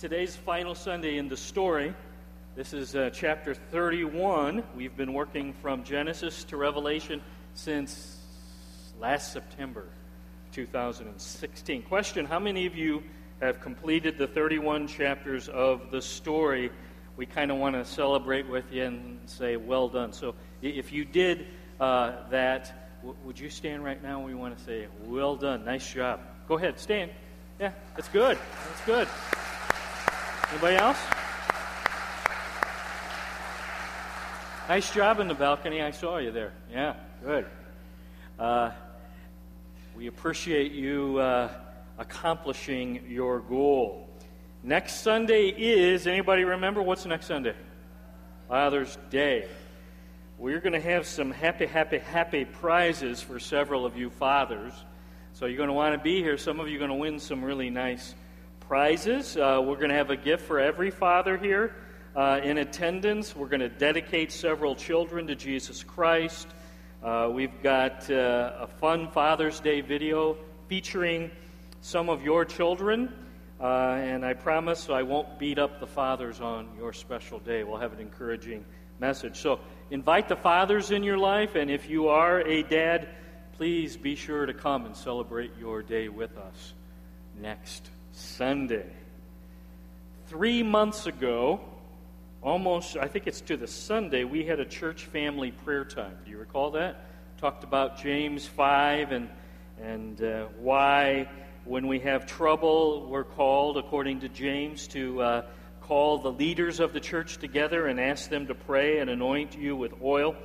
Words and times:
today's 0.00 0.34
final 0.34 0.74
Sunday 0.74 1.18
in 1.18 1.28
the 1.28 1.36
story. 1.36 1.92
This 2.56 2.72
is 2.72 2.96
uh, 2.96 3.10
chapter 3.12 3.52
31. 3.52 4.62
We've 4.74 4.96
been 4.96 5.12
working 5.12 5.52
from 5.52 5.84
Genesis 5.84 6.42
to 6.44 6.56
Revelation 6.56 7.20
since 7.52 8.16
last 8.98 9.30
September 9.30 9.84
2016. 10.52 11.82
Question 11.82 12.24
How 12.24 12.38
many 12.38 12.64
of 12.64 12.74
you 12.74 13.02
have 13.42 13.60
completed 13.60 14.16
the 14.16 14.26
31 14.26 14.88
chapters 14.88 15.50
of 15.50 15.90
the 15.90 16.00
story? 16.00 16.70
We 17.18 17.26
kind 17.26 17.50
of 17.50 17.58
want 17.58 17.74
to 17.74 17.84
celebrate 17.84 18.48
with 18.48 18.72
you 18.72 18.84
and 18.84 19.20
say, 19.26 19.58
well 19.58 19.90
done. 19.90 20.14
So 20.14 20.34
if 20.62 20.92
you 20.92 21.04
did 21.04 21.46
uh, 21.78 22.30
that, 22.30 22.96
w- 23.02 23.18
would 23.26 23.38
you 23.38 23.50
stand 23.50 23.84
right 23.84 24.02
now? 24.02 24.24
We 24.24 24.32
want 24.32 24.56
to 24.56 24.64
say, 24.64 24.86
well 25.04 25.36
done. 25.36 25.66
Nice 25.66 25.92
job. 25.92 26.20
Go 26.48 26.56
ahead, 26.56 26.80
stand. 26.80 27.10
Yeah, 27.58 27.72
that's 27.94 28.08
good. 28.08 28.38
That's 28.66 28.86
good. 28.86 29.08
Anybody 30.52 30.76
else? 30.76 30.98
Nice 34.68 34.92
job 34.92 35.20
in 35.20 35.28
the 35.28 35.34
balcony. 35.34 35.80
I 35.80 35.92
saw 35.92 36.18
you 36.18 36.32
there. 36.32 36.52
Yeah, 36.72 36.96
good. 37.24 37.46
Uh, 38.36 38.72
we 39.96 40.08
appreciate 40.08 40.72
you 40.72 41.18
uh, 41.18 41.50
accomplishing 41.98 43.04
your 43.08 43.38
goal. 43.38 44.08
Next 44.64 45.02
Sunday 45.02 45.50
is, 45.50 46.08
anybody 46.08 46.42
remember 46.42 46.82
what's 46.82 47.06
next 47.06 47.26
Sunday? 47.26 47.54
Father's 48.48 48.98
Day. 49.08 49.46
We're 50.36 50.60
going 50.60 50.72
to 50.72 50.80
have 50.80 51.06
some 51.06 51.30
happy, 51.30 51.66
happy, 51.66 51.98
happy 51.98 52.44
prizes 52.44 53.22
for 53.22 53.38
several 53.38 53.86
of 53.86 53.96
you 53.96 54.10
fathers. 54.10 54.72
So 55.32 55.46
you're 55.46 55.58
going 55.58 55.68
to 55.68 55.74
want 55.74 55.94
to 55.94 56.02
be 56.02 56.22
here. 56.22 56.36
Some 56.36 56.58
of 56.58 56.68
you 56.68 56.74
are 56.74 56.80
going 56.80 56.90
to 56.90 56.96
win 56.96 57.20
some 57.20 57.44
really 57.44 57.70
nice 57.70 58.16
prizes. 58.70 59.36
Uh, 59.36 59.60
we're 59.60 59.74
going 59.74 59.88
to 59.88 59.96
have 59.96 60.10
a 60.10 60.16
gift 60.16 60.44
for 60.44 60.60
every 60.60 60.92
father 60.92 61.36
here 61.36 61.74
uh, 62.14 62.40
in 62.44 62.56
attendance. 62.56 63.34
We're 63.34 63.48
going 63.48 63.58
to 63.58 63.68
dedicate 63.68 64.30
several 64.30 64.76
children 64.76 65.26
to 65.26 65.34
Jesus 65.34 65.82
Christ. 65.82 66.46
Uh, 67.02 67.30
we've 67.32 67.64
got 67.64 68.08
uh, 68.08 68.52
a 68.60 68.68
fun 68.68 69.10
Father's 69.10 69.58
Day 69.58 69.80
video 69.80 70.36
featuring 70.68 71.32
some 71.80 72.08
of 72.08 72.22
your 72.22 72.44
children. 72.44 73.12
Uh, 73.60 73.98
and 74.04 74.24
I 74.24 74.34
promise 74.34 74.88
I 74.88 75.02
won't 75.02 75.36
beat 75.36 75.58
up 75.58 75.80
the 75.80 75.88
fathers 75.88 76.40
on 76.40 76.68
your 76.78 76.92
special 76.92 77.40
day. 77.40 77.64
We'll 77.64 77.78
have 77.78 77.92
an 77.92 77.98
encouraging 77.98 78.64
message. 79.00 79.38
So 79.38 79.58
invite 79.90 80.28
the 80.28 80.36
fathers 80.36 80.92
in 80.92 81.02
your 81.02 81.18
life, 81.18 81.56
and 81.56 81.72
if 81.72 81.90
you 81.90 82.06
are 82.06 82.40
a 82.42 82.62
dad, 82.62 83.08
please 83.54 83.96
be 83.96 84.14
sure 84.14 84.46
to 84.46 84.54
come 84.54 84.86
and 84.86 84.96
celebrate 84.96 85.58
your 85.58 85.82
day 85.82 86.08
with 86.08 86.38
us 86.38 86.74
next 87.36 87.90
Sunday. 88.20 88.86
Three 90.26 90.62
months 90.62 91.06
ago, 91.06 91.60
almost, 92.42 92.96
I 92.96 93.08
think 93.08 93.26
it's 93.26 93.40
to 93.42 93.56
the 93.56 93.66
Sunday, 93.66 94.24
we 94.24 94.44
had 94.44 94.60
a 94.60 94.64
church 94.64 95.04
family 95.06 95.50
prayer 95.50 95.84
time. 95.84 96.16
Do 96.24 96.30
you 96.30 96.38
recall 96.38 96.70
that? 96.72 97.06
Talked 97.38 97.64
about 97.64 97.98
James 97.98 98.46
5 98.46 99.12
and, 99.12 99.28
and 99.80 100.22
uh, 100.22 100.46
why, 100.58 101.28
when 101.64 101.86
we 101.86 101.98
have 102.00 102.26
trouble, 102.26 103.06
we're 103.08 103.24
called, 103.24 103.78
according 103.78 104.20
to 104.20 104.28
James, 104.28 104.86
to 104.88 105.22
uh, 105.22 105.46
call 105.80 106.18
the 106.18 106.30
leaders 106.30 106.78
of 106.78 106.92
the 106.92 107.00
church 107.00 107.38
together 107.38 107.86
and 107.86 107.98
ask 107.98 108.28
them 108.28 108.46
to 108.48 108.54
pray 108.54 108.98
and 108.98 109.08
anoint 109.08 109.56
you 109.56 109.74
with 109.74 109.94
oil. 110.02 110.36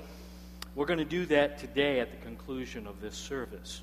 We're 0.75 0.85
going 0.85 0.99
to 0.99 1.05
do 1.05 1.25
that 1.27 1.57
today 1.57 1.99
at 1.99 2.11
the 2.11 2.17
conclusion 2.17 2.87
of 2.87 3.01
this 3.01 3.15
service. 3.15 3.81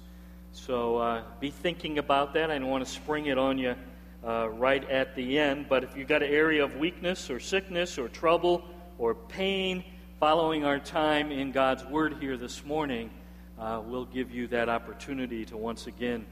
So 0.55 0.99
uh, 0.99 1.23
be 1.41 1.51
thinking 1.51 1.99
about 1.99 2.35
that. 2.35 2.51
I 2.51 2.59
don't 2.59 2.69
want 2.69 2.85
to 2.85 2.91
spring 2.91 3.25
it 3.27 3.39
on 3.39 3.57
you 3.57 3.75
uh, 4.23 4.51
right 4.51 4.89
at 4.91 5.17
the 5.17 5.39
end. 5.39 5.67
But 5.67 5.83
if 5.83 5.97
you've 5.97 6.09
got 6.09 6.23
an 6.23 6.31
area 6.31 6.63
of 6.63 6.77
weakness 6.77 7.31
or 7.31 7.41
sickness 7.41 7.99
or 7.99 8.09
trouble 8.09 8.63
or 8.99 9.15
pain 9.15 9.83
following 10.21 10.67
our 10.67 10.79
time 10.79 11.33
in 11.33 11.53
God's 11.53 11.87
Word 11.87 12.17
here 12.21 12.37
this 12.37 12.67
morning, 12.67 13.11
uh, 13.59 13.81
we'll 13.83 14.05
give 14.05 14.31
you 14.31 14.47
that 14.49 14.69
opportunity 14.69 15.47
to 15.47 15.57
once 15.57 15.87
again 15.87 16.27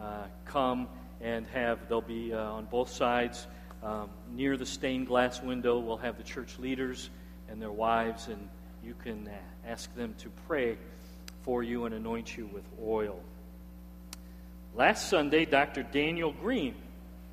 uh, 0.00 0.24
come 0.46 0.88
and 1.20 1.46
have, 1.48 1.88
they'll 1.88 2.00
be 2.00 2.34
uh, 2.34 2.38
on 2.38 2.64
both 2.64 2.90
sides. 2.90 3.46
Um, 3.84 4.10
near 4.32 4.56
the 4.56 4.66
stained 4.66 5.06
glass 5.06 5.40
window, 5.40 5.78
we'll 5.78 5.96
have 5.96 6.16
the 6.16 6.24
church 6.24 6.58
leaders 6.58 7.08
and 7.48 7.62
their 7.62 7.70
wives, 7.70 8.26
and 8.26 8.48
you 8.84 8.94
can 9.02 9.28
uh, 9.28 9.68
ask 9.68 9.94
them 9.94 10.14
to 10.18 10.28
pray 10.48 10.76
for 11.42 11.62
you 11.62 11.84
and 11.84 11.94
anoint 11.94 12.36
you 12.36 12.46
with 12.52 12.64
oil. 12.82 13.20
Last 14.74 15.08
Sunday, 15.08 15.46
Dr. 15.46 15.82
Daniel 15.82 16.32
Green 16.32 16.76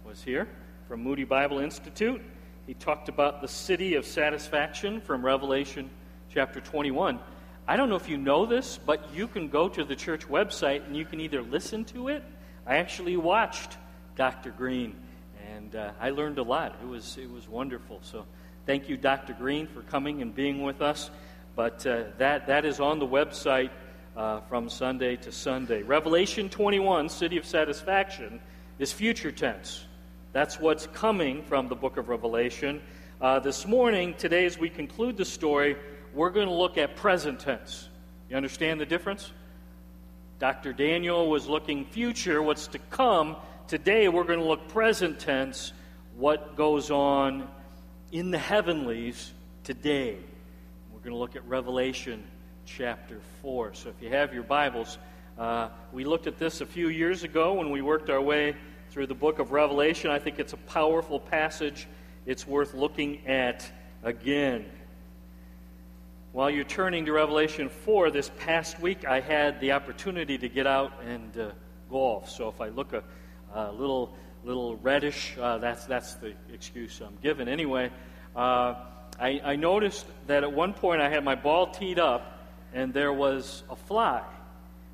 was 0.03 0.23
here 0.23 0.47
from 0.87 1.03
Moody 1.03 1.23
Bible 1.23 1.59
Institute. 1.59 2.19
He 2.65 2.73
talked 2.73 3.09
about 3.09 3.41
the 3.41 3.47
city 3.47 3.93
of 3.93 4.07
satisfaction 4.07 5.01
from 5.01 5.23
Revelation 5.23 5.91
chapter 6.33 6.59
21. 6.59 7.19
I 7.67 7.75
don't 7.77 7.89
know 7.89 7.95
if 7.95 8.09
you 8.09 8.17
know 8.17 8.47
this, 8.47 8.79
but 8.83 9.13
you 9.13 9.27
can 9.27 9.49
go 9.49 9.69
to 9.69 9.83
the 9.83 9.95
church 9.95 10.27
website 10.27 10.87
and 10.87 10.97
you 10.97 11.05
can 11.05 11.21
either 11.21 11.43
listen 11.43 11.85
to 11.85 12.07
it. 12.07 12.23
I 12.65 12.77
actually 12.77 13.17
watched 13.17 13.77
Dr. 14.15 14.49
Green, 14.49 14.95
and 15.55 15.75
uh, 15.75 15.91
I 16.01 16.09
learned 16.09 16.39
a 16.39 16.43
lot. 16.43 16.75
It 16.81 16.87
was, 16.87 17.19
it 17.19 17.29
was 17.29 17.47
wonderful. 17.47 17.99
So 18.01 18.25
thank 18.65 18.89
you, 18.89 18.97
Dr. 18.97 19.33
Green, 19.33 19.67
for 19.67 19.83
coming 19.83 20.23
and 20.23 20.33
being 20.33 20.63
with 20.63 20.81
us. 20.81 21.11
But 21.55 21.85
uh, 21.85 22.05
that, 22.17 22.47
that 22.47 22.65
is 22.65 22.79
on 22.79 22.97
the 22.97 23.07
website 23.07 23.69
uh, 24.17 24.41
from 24.41 24.67
Sunday 24.67 25.15
to 25.15 25.31
Sunday. 25.31 25.83
Revelation 25.83 26.49
21, 26.49 27.07
City 27.07 27.37
of 27.37 27.45
Satisfaction, 27.45 28.39
is 28.79 28.91
future 28.91 29.31
tense. 29.31 29.85
That's 30.33 30.59
what's 30.59 30.87
coming 30.87 31.43
from 31.43 31.67
the 31.67 31.75
book 31.75 31.97
of 31.97 32.09
Revelation. 32.09 32.81
Uh, 33.21 33.39
this 33.39 33.67
morning, 33.67 34.15
today, 34.15 34.45
as 34.45 34.57
we 34.57 34.69
conclude 34.69 35.17
the 35.17 35.25
story, 35.25 35.77
we're 36.13 36.31
going 36.31 36.47
to 36.47 36.53
look 36.53 36.79
at 36.79 36.95
present 36.95 37.39
tense. 37.39 37.89
You 38.29 38.35
understand 38.35 38.81
the 38.81 38.85
difference? 38.87 39.31
Dr. 40.39 40.73
Daniel 40.73 41.29
was 41.29 41.47
looking 41.47 41.85
future, 41.85 42.41
what's 42.41 42.67
to 42.67 42.79
come. 42.89 43.35
Today, 43.67 44.07
we're 44.09 44.23
going 44.23 44.39
to 44.39 44.45
look 44.45 44.67
present 44.69 45.19
tense, 45.19 45.73
what 46.15 46.55
goes 46.55 46.89
on 46.89 47.47
in 48.11 48.31
the 48.31 48.37
heavenlies 48.39 49.31
today. 49.63 50.17
We're 50.91 50.99
going 50.99 51.11
to 51.11 51.19
look 51.19 51.35
at 51.35 51.47
Revelation 51.47 52.23
chapter 52.67 53.19
4. 53.41 53.73
So 53.73 53.89
if 53.89 54.01
you 54.01 54.09
have 54.09 54.33
your 54.33 54.43
Bibles, 54.43 54.97
uh, 55.39 55.69
we 55.93 56.03
looked 56.03 56.27
at 56.27 56.37
this 56.37 56.59
a 56.59 56.65
few 56.65 56.89
years 56.89 57.23
ago 57.23 57.53
when 57.53 57.71
we 57.71 57.81
worked 57.81 58.09
our 58.09 58.21
way 58.21 58.55
through 58.89 59.07
the 59.07 59.15
book 59.15 59.39
of 59.39 59.51
Revelation. 59.51 60.11
I 60.11 60.19
think 60.19 60.37
it's 60.37 60.51
a 60.51 60.57
powerful 60.57 61.19
passage. 61.19 61.87
It's 62.25 62.45
worth 62.45 62.73
looking 62.73 63.25
at 63.25 63.71
again. 64.03 64.65
While 66.33 66.49
you're 66.49 66.65
turning 66.65 67.05
to 67.05 67.13
Revelation 67.13 67.69
4, 67.69 68.11
this 68.11 68.29
past 68.37 68.79
week 68.81 69.05
I 69.05 69.21
had 69.21 69.61
the 69.61 69.71
opportunity 69.71 70.37
to 70.37 70.49
get 70.49 70.67
out 70.67 70.91
and 71.03 71.37
uh, 71.37 71.51
golf. 71.89 72.29
So 72.29 72.49
if 72.49 72.59
I 72.59 72.67
look 72.67 72.91
a, 72.91 73.03
a 73.53 73.71
little 73.71 74.13
little 74.43 74.75
reddish, 74.77 75.35
uh, 75.39 75.57
that's, 75.57 75.85
that's 75.85 76.15
the 76.15 76.33
excuse 76.53 77.01
I'm 77.01 77.17
given. 77.21 77.47
Anyway, 77.47 77.91
uh, 78.35 78.75
I, 79.19 79.41
I 79.43 79.55
noticed 79.55 80.05
that 80.27 80.43
at 80.43 80.51
one 80.51 80.73
point 80.73 81.01
I 81.01 81.09
had 81.09 81.23
my 81.23 81.35
ball 81.35 81.71
teed 81.71 81.99
up 81.99 82.36
and 82.73 82.93
there 82.93 83.13
was 83.13 83.63
a 83.69 83.75
fly. 83.75 84.23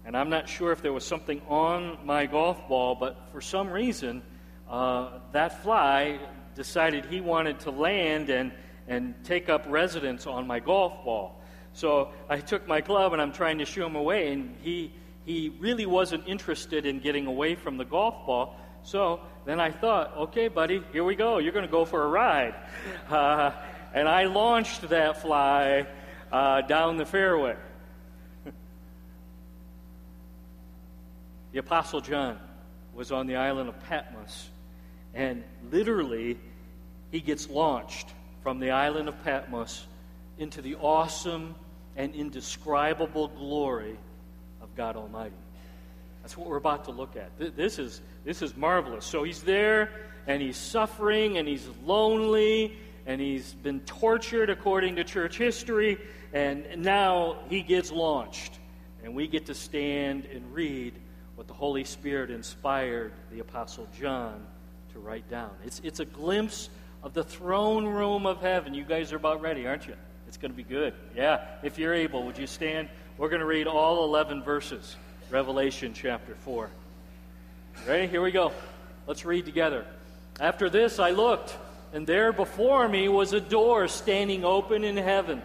And 0.06 0.18
I'm 0.18 0.30
not 0.30 0.50
sure 0.50 0.72
if 0.72 0.82
there 0.82 0.92
was 0.92 1.06
something 1.06 1.42
on 1.48 1.98
my 2.06 2.26
golf 2.26 2.68
ball, 2.68 2.96
but 2.96 3.30
for 3.32 3.40
some 3.40 3.70
reason, 3.70 4.22
uh, 4.70 5.20
that 5.32 5.64
fly 5.64 6.20
decided 6.56 7.06
he 7.06 7.22
wanted 7.22 7.60
to 7.62 7.72
land 7.72 8.30
and, 8.30 8.52
and 8.88 9.16
take 9.24 9.50
up 9.50 9.66
residence 9.68 10.28
on 10.28 10.46
my 10.46 10.60
golf 10.60 11.06
ball. 11.06 11.42
So 11.74 12.12
I 12.30 12.38
took 12.38 12.68
my 12.68 12.82
club 12.82 13.14
and 13.14 13.22
I'm 13.22 13.32
trying 13.32 13.60
to 13.60 13.66
shoo 13.66 13.86
him 13.86 13.96
away, 13.96 14.32
and 14.32 14.56
he, 14.62 14.94
he 15.26 15.50
really 15.60 15.86
wasn't 15.86 16.28
interested 16.28 16.86
in 16.86 17.00
getting 17.00 17.26
away 17.26 17.56
from 17.56 17.78
the 17.78 17.86
golf 17.86 18.26
ball. 18.26 18.58
So 18.84 19.22
then 19.46 19.60
I 19.60 19.72
thought, 19.72 20.16
okay, 20.18 20.50
buddy, 20.50 20.84
here 20.92 21.04
we 21.04 21.16
go. 21.16 21.40
You're 21.40 21.54
going 21.54 21.66
to 21.66 21.72
go 21.72 21.86
for 21.86 22.04
a 22.04 22.08
ride. 22.08 22.56
Uh, 23.10 23.52
and 23.94 24.10
I 24.10 24.26
launched 24.26 24.90
that 24.90 25.22
fly 25.22 25.86
uh, 26.34 26.62
down 26.62 26.98
the 26.98 27.06
fairway. 27.06 27.56
the 31.52 31.60
Apostle 31.60 32.02
John 32.02 32.40
was 32.96 33.12
on 33.12 33.28
the 33.28 33.36
island 33.36 33.70
of 33.70 33.80
Patmos, 33.88 34.50
and 35.14 35.44
literally, 35.72 36.40
he 37.12 37.22
gets 37.22 37.48
launched 37.48 38.10
from 38.42 38.60
the 38.60 38.72
island 38.72 39.08
of 39.08 39.24
Patmos 39.24 39.86
into 40.40 40.64
the 40.64 40.76
awesome 40.76 41.54
and 41.96 42.16
indescribable 42.16 43.28
glory 43.28 43.96
of 44.60 44.76
God 44.76 44.96
Almighty. 44.96 45.36
That's 46.24 46.36
what 46.36 46.48
we're 46.48 46.58
about 46.58 46.86
to 46.86 46.92
look 46.92 47.16
at. 47.16 47.56
This 47.56 47.78
is, 47.78 48.02
this 48.26 48.42
is 48.42 48.58
marvelous. 48.58 49.06
So 49.06 49.22
he's 49.24 49.44
there, 49.44 49.92
and 50.26 50.42
he's 50.42 50.58
suffering, 50.58 51.38
and 51.38 51.48
he's 51.48 51.68
lonely, 51.86 52.76
and 53.06 53.20
he's 53.20 53.54
been 53.54 53.80
tortured 53.82 54.50
according 54.50 54.96
to 54.96 55.04
church 55.04 55.38
history, 55.38 55.98
and 56.34 56.66
now 56.78 57.38
he 57.50 57.62
gets 57.62 57.92
launched. 57.92 58.60
And 59.04 59.16
we 59.16 59.28
get 59.28 59.48
to 59.48 59.54
stand 59.54 60.26
and 60.26 60.54
read 60.54 60.94
what 61.36 61.48
the 61.48 61.54
Holy 61.54 61.84
Spirit 61.84 62.32
inspired 62.32 63.12
the 63.32 63.40
Apostle 63.40 63.88
John 64.00 64.46
to 64.94 65.00
write 65.00 65.30
down. 65.30 65.52
It's, 65.66 65.82
it's 65.84 66.00
a 66.00 66.06
glimpse 66.06 66.70
of 67.02 67.14
the 67.14 67.24
throne 67.24 67.86
room 67.86 68.26
of 68.26 68.40
heaven. 68.40 68.74
You 68.74 68.86
guys 68.86 69.12
are 69.12 69.18
about 69.18 69.42
ready, 69.42 69.68
aren't 69.68 69.88
you? 69.88 69.96
It's 70.28 70.38
going 70.38 70.52
to 70.52 70.58
be 70.58 70.64
good. 70.64 70.94
Yeah, 71.16 71.46
if 71.64 71.78
you're 71.78 71.94
able, 71.94 72.24
would 72.24 72.38
you 72.38 72.48
stand? 72.48 72.90
We're 73.18 73.30
going 73.30 73.42
to 73.42 73.46
read 73.46 73.68
all 73.68 74.06
11 74.06 74.44
verses, 74.44 74.96
Revelation 75.30 75.94
chapter 75.94 76.34
4. 76.36 76.70
Ready? 77.88 78.08
Here 78.08 78.22
we 78.22 78.32
go. 78.32 78.52
Let's 79.06 79.26
read 79.26 79.46
together. 79.46 79.86
After 80.40 80.70
this, 80.70 80.98
I 80.98 81.12
looked, 81.12 81.56
and 81.94 82.08
there 82.08 82.34
before 82.34 82.90
me 82.90 83.08
was 83.08 83.34
a 83.34 83.40
door 83.40 83.88
standing 83.88 84.44
open 84.44 84.84
in 84.84 84.98
heaven. 84.98 85.44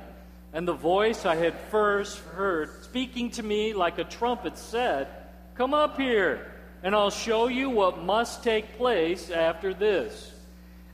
And 0.54 0.66
the 0.66 0.72
voice 0.72 1.26
I 1.26 1.36
had 1.36 1.54
first 1.70 2.18
heard 2.20 2.82
speaking 2.84 3.30
to 3.32 3.42
me 3.42 3.74
like 3.74 3.98
a 3.98 4.04
trumpet 4.04 4.56
said, 4.56 5.08
Come 5.54 5.74
up 5.74 6.00
here, 6.00 6.50
and 6.82 6.94
I'll 6.94 7.10
show 7.10 7.48
you 7.48 7.68
what 7.68 8.02
must 8.02 8.42
take 8.42 8.78
place 8.78 9.30
after 9.30 9.74
this. 9.74 10.32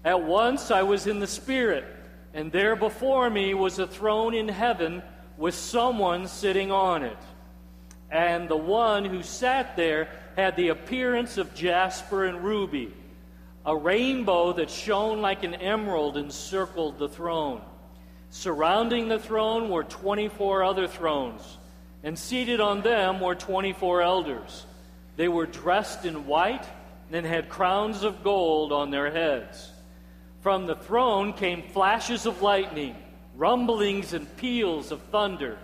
At 0.04 0.24
once 0.24 0.72
I 0.72 0.82
was 0.82 1.06
in 1.06 1.20
the 1.20 1.26
Spirit, 1.28 1.84
and 2.34 2.50
there 2.50 2.74
before 2.74 3.30
me 3.30 3.54
was 3.54 3.78
a 3.78 3.86
throne 3.86 4.34
in 4.34 4.48
heaven 4.48 5.02
with 5.38 5.54
someone 5.54 6.26
sitting 6.26 6.72
on 6.72 7.04
it. 7.04 7.16
And 8.10 8.48
the 8.48 8.56
one 8.56 9.04
who 9.04 9.22
sat 9.22 9.76
there 9.76 10.08
had 10.34 10.56
the 10.56 10.68
appearance 10.68 11.38
of 11.38 11.54
jasper 11.54 12.24
and 12.24 12.42
ruby. 12.42 12.92
A 13.66 13.74
rainbow 13.74 14.52
that 14.54 14.70
shone 14.70 15.22
like 15.22 15.42
an 15.42 15.54
emerald 15.54 16.16
encircled 16.16 16.98
the 16.98 17.08
throne. 17.08 17.62
Surrounding 18.28 19.08
the 19.08 19.18
throne 19.18 19.70
were 19.70 19.84
24 19.84 20.64
other 20.64 20.86
thrones, 20.86 21.58
and 22.02 22.18
seated 22.18 22.60
on 22.60 22.82
them 22.82 23.20
were 23.20 23.34
24 23.34 24.02
elders. 24.02 24.66
They 25.16 25.28
were 25.28 25.46
dressed 25.46 26.04
in 26.04 26.26
white 26.26 26.66
and 27.10 27.24
had 27.24 27.48
crowns 27.48 28.02
of 28.02 28.24
gold 28.24 28.72
on 28.72 28.90
their 28.90 29.10
heads. 29.10 29.70
From 30.42 30.66
the 30.66 30.74
throne 30.74 31.32
came 31.32 31.62
flashes 31.62 32.26
of 32.26 32.42
lightning, 32.42 32.96
rumblings 33.36 34.12
and 34.12 34.36
peals 34.36 34.90
of 34.92 35.00
thunder. 35.04 35.58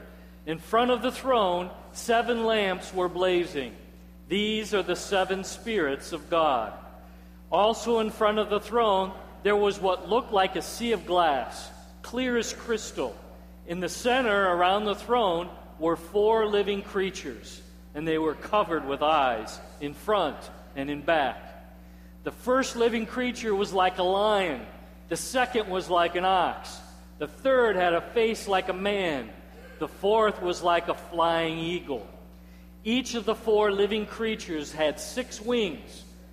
In 0.47 0.59
front 0.59 0.91
of 0.91 1.03
the 1.03 1.13
throne, 1.13 1.71
seven 1.93 2.45
lamps 2.47 2.95
were 2.95 3.09
blazing. 3.09 3.75
These 4.29 4.73
are 4.73 4.83
the 4.83 4.97
seven 4.97 5.45
spirits 5.45 6.13
of 6.13 6.31
God. 6.31 6.73
Also, 7.51 7.99
in 7.99 8.11
front 8.11 8.39
of 8.39 8.49
the 8.49 8.61
throne, 8.61 9.13
there 9.43 9.57
was 9.57 9.81
what 9.81 10.09
looked 10.09 10.33
like 10.33 10.55
a 10.55 10.63
sea 10.63 10.93
of 10.93 11.05
glass, 11.05 11.69
clear 12.03 12.37
as 12.37 12.53
crystal. 12.53 13.17
In 13.67 13.81
the 13.81 13.89
center, 13.89 14.55
around 14.55 14.85
the 14.85 14.95
throne, 14.95 15.49
were 15.79 15.97
four 15.97 16.47
living 16.47 16.83
creatures, 16.83 17.61
and 17.95 18.07
they 18.07 18.19
were 18.19 18.35
covered 18.35 18.87
with 18.87 19.03
eyes 19.03 19.59
in 19.81 19.95
front 19.95 20.37
and 20.77 20.91
in 20.91 21.01
back. 21.01 21.47
The 22.23 22.31
first 22.31 22.77
living 22.77 23.07
creature 23.07 23.55
was 23.55 23.73
like 23.73 23.99
a 23.99 24.05
lion, 24.05 24.61
the 25.09 25.17
second 25.17 25.69
was 25.69 25.91
like 25.91 26.15
an 26.15 26.25
ox, 26.25 26.79
the 27.19 27.27
third 27.27 27.75
had 27.75 27.95
a 27.95 28.01
face 28.01 28.47
like 28.47 28.69
a 28.69 28.75
man, 28.75 29.31
the 29.81 29.89
fourth 29.89 30.41
was 30.41 30.63
like 30.63 30.89
a 30.89 30.95
flying 30.95 31.59
eagle. 31.59 32.07
Each 32.85 33.15
of 33.15 33.25
the 33.25 33.35
four 33.35 33.73
living 33.73 34.07
creatures 34.07 34.71
had 34.71 35.01
six 35.01 35.41
wings 35.41 36.05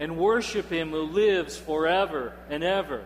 and 0.00 0.16
worship 0.16 0.70
him 0.70 0.90
who 0.90 1.02
lives 1.02 1.58
forever 1.58 2.32
and 2.48 2.64
ever. 2.64 3.04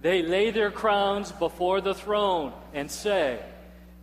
They 0.00 0.22
lay 0.22 0.52
their 0.52 0.70
crowns 0.70 1.32
before 1.32 1.80
the 1.80 1.94
throne 1.94 2.52
and 2.72 2.88
say, 2.88 3.40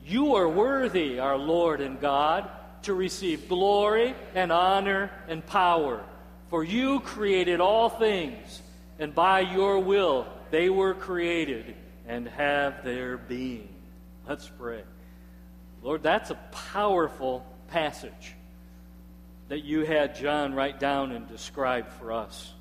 You 0.05 0.35
are 0.35 0.49
worthy, 0.49 1.19
our 1.19 1.37
Lord 1.37 1.79
and 1.79 1.99
God, 2.01 2.49
to 2.83 2.93
receive 2.93 3.47
glory 3.47 4.13
and 4.35 4.51
honor 4.51 5.09
and 5.29 5.45
power. 5.45 6.03
For 6.49 6.65
you 6.65 6.99
created 6.99 7.61
all 7.61 7.89
things, 7.89 8.61
and 8.99 9.15
by 9.15 9.39
your 9.39 9.79
will 9.79 10.27
they 10.51 10.69
were 10.69 10.93
created 10.93 11.73
and 12.07 12.27
have 12.27 12.83
their 12.83 13.17
being. 13.17 13.69
Let's 14.27 14.49
pray. 14.49 14.83
Lord, 15.81 16.03
that's 16.03 16.29
a 16.29 16.37
powerful 16.51 17.45
passage 17.69 18.35
that 19.53 19.63
you 19.63 19.85
had 19.85 20.15
John 20.15 20.55
write 20.55 20.79
down 20.79 21.11
and 21.11 21.27
describe 21.27 21.87
for 21.99 22.11
us. 22.11 22.51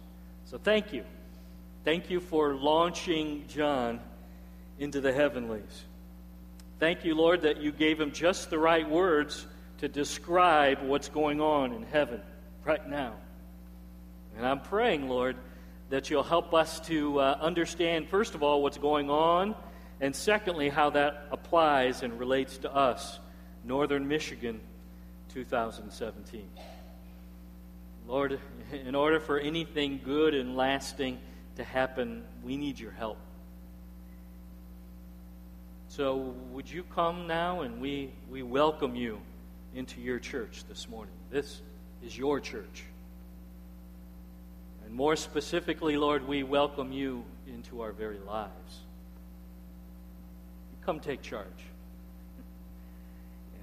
So 0.44 0.58
thank 0.58 0.92
you. 0.92 1.04
Thank 1.84 2.10
you 2.10 2.20
for 2.20 2.54
launching 2.54 3.44
John 3.48 3.98
into 4.78 5.00
the 5.00 5.10
heavenlies. 5.10 5.84
Thank 6.78 7.06
you, 7.06 7.14
Lord, 7.14 7.40
that 7.40 7.62
you 7.62 7.72
gave 7.72 7.98
him 7.98 8.12
just 8.12 8.50
the 8.50 8.58
right 8.58 8.86
words 8.86 9.46
to 9.78 9.88
describe 9.88 10.82
what's 10.82 11.08
going 11.08 11.40
on 11.40 11.72
in 11.72 11.82
heaven 11.84 12.20
right 12.62 12.86
now. 12.86 13.14
And 14.36 14.44
I'm 14.44 14.60
praying, 14.60 15.08
Lord, 15.08 15.36
that 15.88 16.10
you'll 16.10 16.22
help 16.22 16.52
us 16.52 16.78
to 16.88 17.20
uh, 17.20 17.38
understand, 17.40 18.10
first 18.10 18.34
of 18.34 18.42
all, 18.42 18.62
what's 18.62 18.76
going 18.76 19.08
on 19.08 19.54
and 20.02 20.14
secondly, 20.14 20.68
how 20.68 20.90
that 20.90 21.28
applies 21.30 22.02
and 22.02 22.18
relates 22.18 22.58
to 22.58 22.74
us, 22.74 23.18
Northern 23.64 24.08
Michigan, 24.08 24.60
2017. 25.32 26.50
Lord, 28.12 28.38
in 28.86 28.94
order 28.94 29.18
for 29.18 29.38
anything 29.38 29.98
good 30.04 30.34
and 30.34 30.54
lasting 30.54 31.18
to 31.56 31.64
happen, 31.64 32.22
we 32.44 32.58
need 32.58 32.78
your 32.78 32.90
help. 32.90 33.16
So, 35.88 36.34
would 36.52 36.70
you 36.70 36.82
come 36.94 37.26
now 37.26 37.62
and 37.62 37.80
we, 37.80 38.10
we 38.30 38.42
welcome 38.42 38.94
you 38.96 39.18
into 39.74 40.02
your 40.02 40.18
church 40.18 40.64
this 40.68 40.90
morning? 40.90 41.14
This 41.30 41.62
is 42.04 42.18
your 42.18 42.38
church. 42.38 42.84
And 44.84 44.92
more 44.92 45.16
specifically, 45.16 45.96
Lord, 45.96 46.28
we 46.28 46.42
welcome 46.42 46.92
you 46.92 47.24
into 47.46 47.80
our 47.80 47.92
very 47.92 48.18
lives 48.18 48.80
come 50.84 50.98
take 51.00 51.22
charge. 51.22 51.46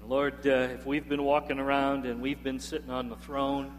And 0.01 0.09
Lord, 0.09 0.47
uh, 0.47 0.69
if 0.73 0.87
we've 0.87 1.07
been 1.07 1.23
walking 1.23 1.59
around 1.59 2.05
and 2.05 2.19
we've 2.19 2.41
been 2.41 2.59
sitting 2.59 2.89
on 2.89 3.09
the 3.09 3.17
throne, 3.17 3.73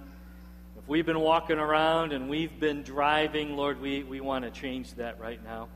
we've 0.90 1.06
been 1.06 1.20
walking 1.20 1.56
around 1.56 2.12
and 2.12 2.28
we've 2.28 2.59
been 2.59 2.82
driving, 2.82 3.56
Lord, 3.56 3.80
we, 3.80 4.02
we 4.02 4.20
want 4.20 4.44
to 4.44 4.50
change 4.50 4.92
that 4.94 5.20
right 5.20 5.42
now. 5.44 5.68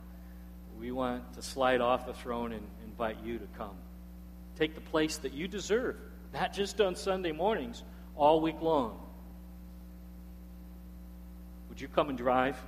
We 0.76 0.90
want 0.90 1.35
to 1.35 1.42
slide 1.42 1.80
off 1.80 2.04
the 2.04 2.14
throne 2.14 2.50
and 2.50 2.66
invite 2.85 3.18
you 3.25 3.38
to 3.38 3.47
come. 3.56 3.76
Take 4.59 4.75
the 4.75 4.80
place 4.80 5.18
that 5.18 5.33
you 5.33 5.47
deserve, 5.47 5.94
not 6.33 6.52
just 6.52 6.80
on 6.80 6.97
Sunday 6.97 7.30
mornings, 7.30 7.85
all 8.16 8.40
week 8.40 8.61
long. 8.61 9.00
Would 11.68 11.80
you 11.80 11.87
come 11.87 12.09
and 12.09 12.18
drive? 12.18 12.61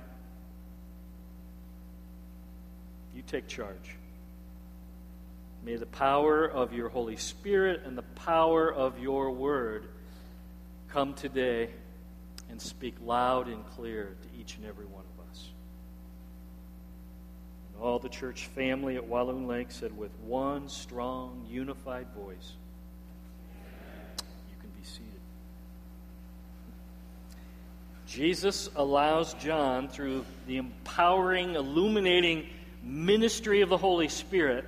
You 3.13 3.23
take 3.23 3.49
charge. 3.49 3.95
May 5.65 5.75
the 5.75 5.85
power 5.85 6.45
of 6.45 6.71
your 6.71 6.87
Holy 6.87 7.17
Spirit 7.17 7.81
and 7.85 7.97
the 7.97 8.03
power 8.03 8.73
of 8.73 8.99
your 8.99 9.31
word 9.31 9.89
come 10.87 11.13
today 11.13 11.71
and 12.49 12.61
speak 12.61 12.95
loud 13.05 13.47
and 13.47 13.65
clear 13.71 14.15
to 14.21 14.39
each 14.39 14.55
and 14.57 14.65
every 14.65 14.85
one 14.85 15.03
of 15.03 15.29
us. 15.29 15.49
And 17.73 17.83
all 17.83 17.99
the 17.99 18.09
church 18.09 18.47
family 18.47 18.95
at 18.95 19.05
Walloon 19.05 19.47
Lake 19.47 19.71
said 19.71 19.95
with 19.97 20.11
one 20.25 20.69
strong, 20.69 21.45
unified 21.49 22.07
voice, 22.15 22.53
You 24.49 24.55
can 24.59 24.69
be 24.69 24.83
seated. 24.83 25.07
Jesus 28.07 28.69
allows 28.75 29.33
John, 29.35 29.89
through 29.89 30.25
the 30.47 30.57
empowering, 30.57 31.55
illuminating 31.55 32.47
ministry 32.81 33.61
of 33.61 33.69
the 33.69 33.77
Holy 33.77 34.07
Spirit, 34.07 34.65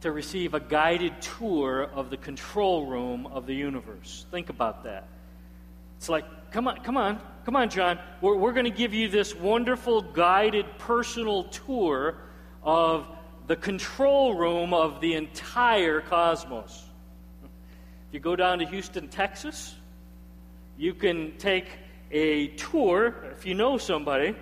to 0.00 0.10
receive 0.10 0.54
a 0.54 0.60
guided 0.60 1.22
tour 1.22 1.84
of 1.84 2.10
the 2.10 2.16
control 2.16 2.86
room 2.86 3.28
of 3.28 3.46
the 3.46 3.54
universe. 3.54 4.26
Think 4.32 4.48
about 4.48 4.82
that. 4.82 5.06
It's 6.02 6.08
like, 6.08 6.50
come 6.50 6.66
on, 6.66 6.80
come 6.82 6.96
on, 6.96 7.20
come 7.44 7.54
on, 7.54 7.70
John. 7.70 7.96
We're, 8.20 8.34
we're 8.34 8.52
going 8.52 8.64
to 8.64 8.72
give 8.72 8.92
you 8.92 9.08
this 9.08 9.36
wonderful 9.36 10.02
guided 10.02 10.66
personal 10.78 11.44
tour 11.44 12.16
of 12.60 13.06
the 13.46 13.54
control 13.54 14.34
room 14.34 14.74
of 14.74 15.00
the 15.00 15.14
entire 15.14 16.00
cosmos. 16.00 16.86
If 17.44 18.14
you 18.14 18.18
go 18.18 18.34
down 18.34 18.58
to 18.58 18.66
Houston, 18.66 19.06
Texas, 19.10 19.76
you 20.76 20.92
can 20.92 21.38
take 21.38 21.68
a 22.10 22.48
tour, 22.48 23.14
if 23.30 23.46
you 23.46 23.54
know 23.54 23.78
somebody, 23.78 24.34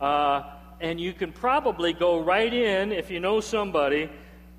uh, 0.00 0.54
and 0.80 0.98
you 0.98 1.12
can 1.12 1.32
probably 1.32 1.92
go 1.92 2.18
right 2.18 2.54
in 2.54 2.92
if 2.92 3.10
you 3.10 3.20
know 3.20 3.40
somebody, 3.40 4.08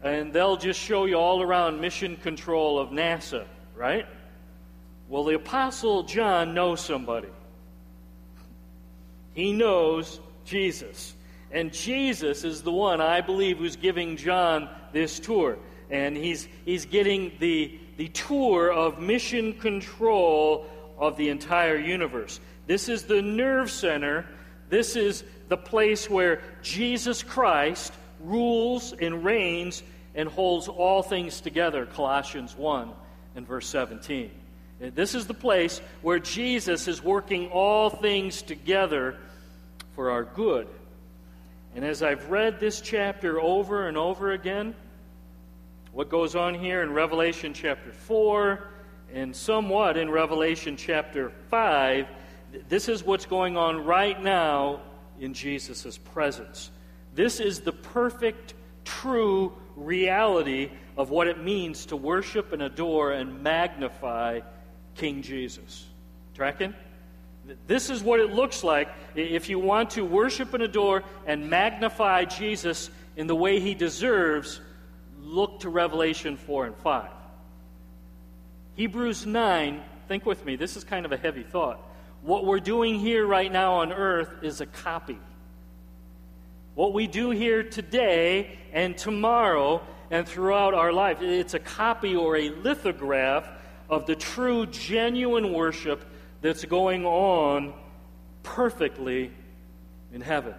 and 0.03 0.31
they'll 0.31 0.57
just 0.57 0.79
show 0.79 1.05
you 1.05 1.15
all 1.15 1.41
around 1.41 1.81
mission 1.81 2.15
control 2.17 2.77
of 2.77 2.89
NASA, 2.89 3.45
right? 3.75 4.05
Well, 5.07 5.23
the 5.23 5.35
Apostle 5.35 6.03
John 6.03 6.53
knows 6.53 6.81
somebody. 6.81 7.29
He 9.33 9.53
knows 9.53 10.19
Jesus. 10.45 11.13
And 11.51 11.71
Jesus 11.71 12.43
is 12.43 12.63
the 12.63 12.71
one, 12.71 13.01
I 13.01 13.21
believe, 13.21 13.57
who's 13.57 13.75
giving 13.75 14.17
John 14.17 14.69
this 14.93 15.19
tour. 15.19 15.57
And 15.91 16.17
he's, 16.17 16.47
he's 16.65 16.85
getting 16.85 17.31
the, 17.39 17.77
the 17.97 18.07
tour 18.09 18.71
of 18.71 18.99
mission 18.99 19.53
control 19.53 20.65
of 20.97 21.17
the 21.17 21.29
entire 21.29 21.77
universe. 21.77 22.39
This 22.65 22.89
is 22.89 23.03
the 23.03 23.21
nerve 23.21 23.69
center. 23.69 24.25
This 24.69 24.95
is 24.95 25.23
the 25.49 25.57
place 25.57 26.09
where 26.09 26.41
Jesus 26.63 27.21
Christ 27.21 27.93
rules 28.21 28.93
and 28.93 29.23
reigns 29.23 29.83
and 30.15 30.27
holds 30.27 30.67
all 30.67 31.03
things 31.03 31.41
together, 31.41 31.85
Colossians 31.85 32.57
1 32.57 32.91
and 33.35 33.45
verse 33.45 33.67
17. 33.67 34.31
This 34.79 35.15
is 35.15 35.25
the 35.25 35.33
place 35.33 35.79
where 36.01 36.19
Jesus 36.19 36.87
is 36.87 37.01
working 37.01 37.47
all 37.47 37.89
things 37.89 38.41
together 38.41 39.15
for 39.95 40.11
our 40.11 40.23
good. 40.23 40.67
And 41.75 41.85
as 41.85 42.03
I've 42.03 42.29
read 42.29 42.59
this 42.59 42.81
chapter 42.81 43.39
over 43.39 43.87
and 43.87 43.97
over 43.97 44.31
again, 44.31 44.75
what 45.93 46.09
goes 46.09 46.35
on 46.35 46.53
here 46.53 46.81
in 46.81 46.91
Revelation 46.91 47.53
chapter 47.53 47.91
4 47.91 48.67
and 49.13 49.33
somewhat 49.33 49.95
in 49.95 50.11
Revelation 50.11 50.75
chapter 50.75 51.31
5, 51.49 52.07
this 52.67 52.89
is 52.89 53.03
what's 53.03 53.25
going 53.25 53.55
on 53.55 53.85
right 53.85 54.21
now 54.21 54.81
in 55.19 55.33
Jesus' 55.33 55.97
presence. 55.97 56.69
This 57.13 57.39
is 57.39 57.61
the 57.61 57.71
perfect, 57.71 58.53
true 58.83 59.53
reality 59.77 60.69
of 60.97 61.09
what 61.09 61.27
it 61.27 61.41
means 61.41 61.85
to 61.87 61.95
worship 61.95 62.51
and 62.51 62.61
adore 62.61 63.13
and 63.13 63.41
magnify 63.41 64.41
King 64.95 65.21
Jesus. 65.21 65.85
Tracking? 66.33 66.73
This 67.67 67.89
is 67.89 68.01
what 68.01 68.19
it 68.19 68.31
looks 68.31 68.63
like 68.63 68.89
if 69.15 69.49
you 69.49 69.59
want 69.59 69.91
to 69.91 70.03
worship 70.03 70.53
and 70.53 70.63
adore 70.63 71.03
and 71.27 71.49
magnify 71.49 72.25
Jesus 72.25 72.89
in 73.15 73.27
the 73.27 73.35
way 73.35 73.59
he 73.59 73.75
deserves. 73.75 74.59
Look 75.21 75.61
to 75.61 75.69
Revelation 75.69 76.37
4 76.37 76.65
and 76.67 76.77
5. 76.77 77.09
Hebrews 78.75 79.25
9, 79.25 79.81
think 80.07 80.25
with 80.25 80.43
me, 80.45 80.55
this 80.55 80.75
is 80.75 80.83
kind 80.83 81.05
of 81.05 81.11
a 81.11 81.17
heavy 81.17 81.43
thought. 81.43 81.79
What 82.23 82.45
we're 82.45 82.59
doing 82.59 82.99
here 82.99 83.25
right 83.25 83.51
now 83.51 83.75
on 83.75 83.93
earth 83.93 84.43
is 84.43 84.59
a 84.59 84.65
copy. 84.65 85.19
What 86.73 86.93
we 86.93 87.07
do 87.07 87.29
here 87.29 87.63
today 87.63 88.57
and 88.73 88.97
tomorrow 88.97 89.81
and 90.11 90.27
throughout 90.27 90.73
our 90.73 90.91
life, 90.91 91.21
it's 91.21 91.53
a 91.53 91.59
copy 91.59 92.15
or 92.15 92.35
a 92.35 92.49
lithograph 92.49 93.47
of 93.89 94.05
the 94.05 94.15
true, 94.15 94.65
genuine 94.65 95.53
worship 95.53 96.03
that's 96.41 96.65
going 96.65 97.05
on 97.05 97.73
perfectly 98.43 99.31
in 100.13 100.21
heaven. 100.21 100.53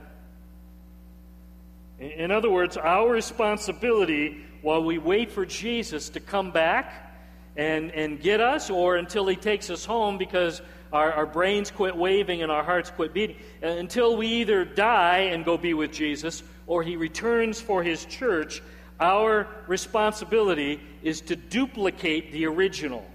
In 1.98 2.30
other 2.30 2.50
words, 2.50 2.76
our 2.76 3.10
responsibility 3.10 4.44
while 4.62 4.82
we 4.84 4.98
wait 4.98 5.30
for 5.30 5.46
Jesus 5.46 6.10
to 6.10 6.20
come 6.20 6.50
back 6.50 7.14
and, 7.56 7.90
and 7.92 8.20
get 8.20 8.40
us, 8.40 8.68
or 8.68 8.96
until 8.96 9.26
he 9.26 9.36
takes 9.36 9.70
us 9.70 9.84
home 9.84 10.18
because 10.18 10.60
our, 10.92 11.12
our 11.12 11.26
brains 11.26 11.70
quit 11.70 11.96
waving 11.96 12.42
and 12.42 12.52
our 12.52 12.62
hearts 12.62 12.90
quit 12.90 13.14
beating, 13.14 13.36
uh, 13.62 13.68
until 13.68 14.16
we 14.16 14.26
either 14.26 14.64
die 14.64 15.30
and 15.30 15.44
go 15.44 15.56
be 15.56 15.72
with 15.72 15.92
Jesus 15.92 16.42
or 16.66 16.82
he 16.82 16.96
returns 16.96 17.60
for 17.60 17.82
his 17.82 18.04
church, 18.04 18.62
our 19.00 19.46
responsibility 19.66 20.80
is 21.02 21.20
to 21.22 21.36
duplicate 21.36 22.32
the 22.32 22.46
original. 22.46 23.08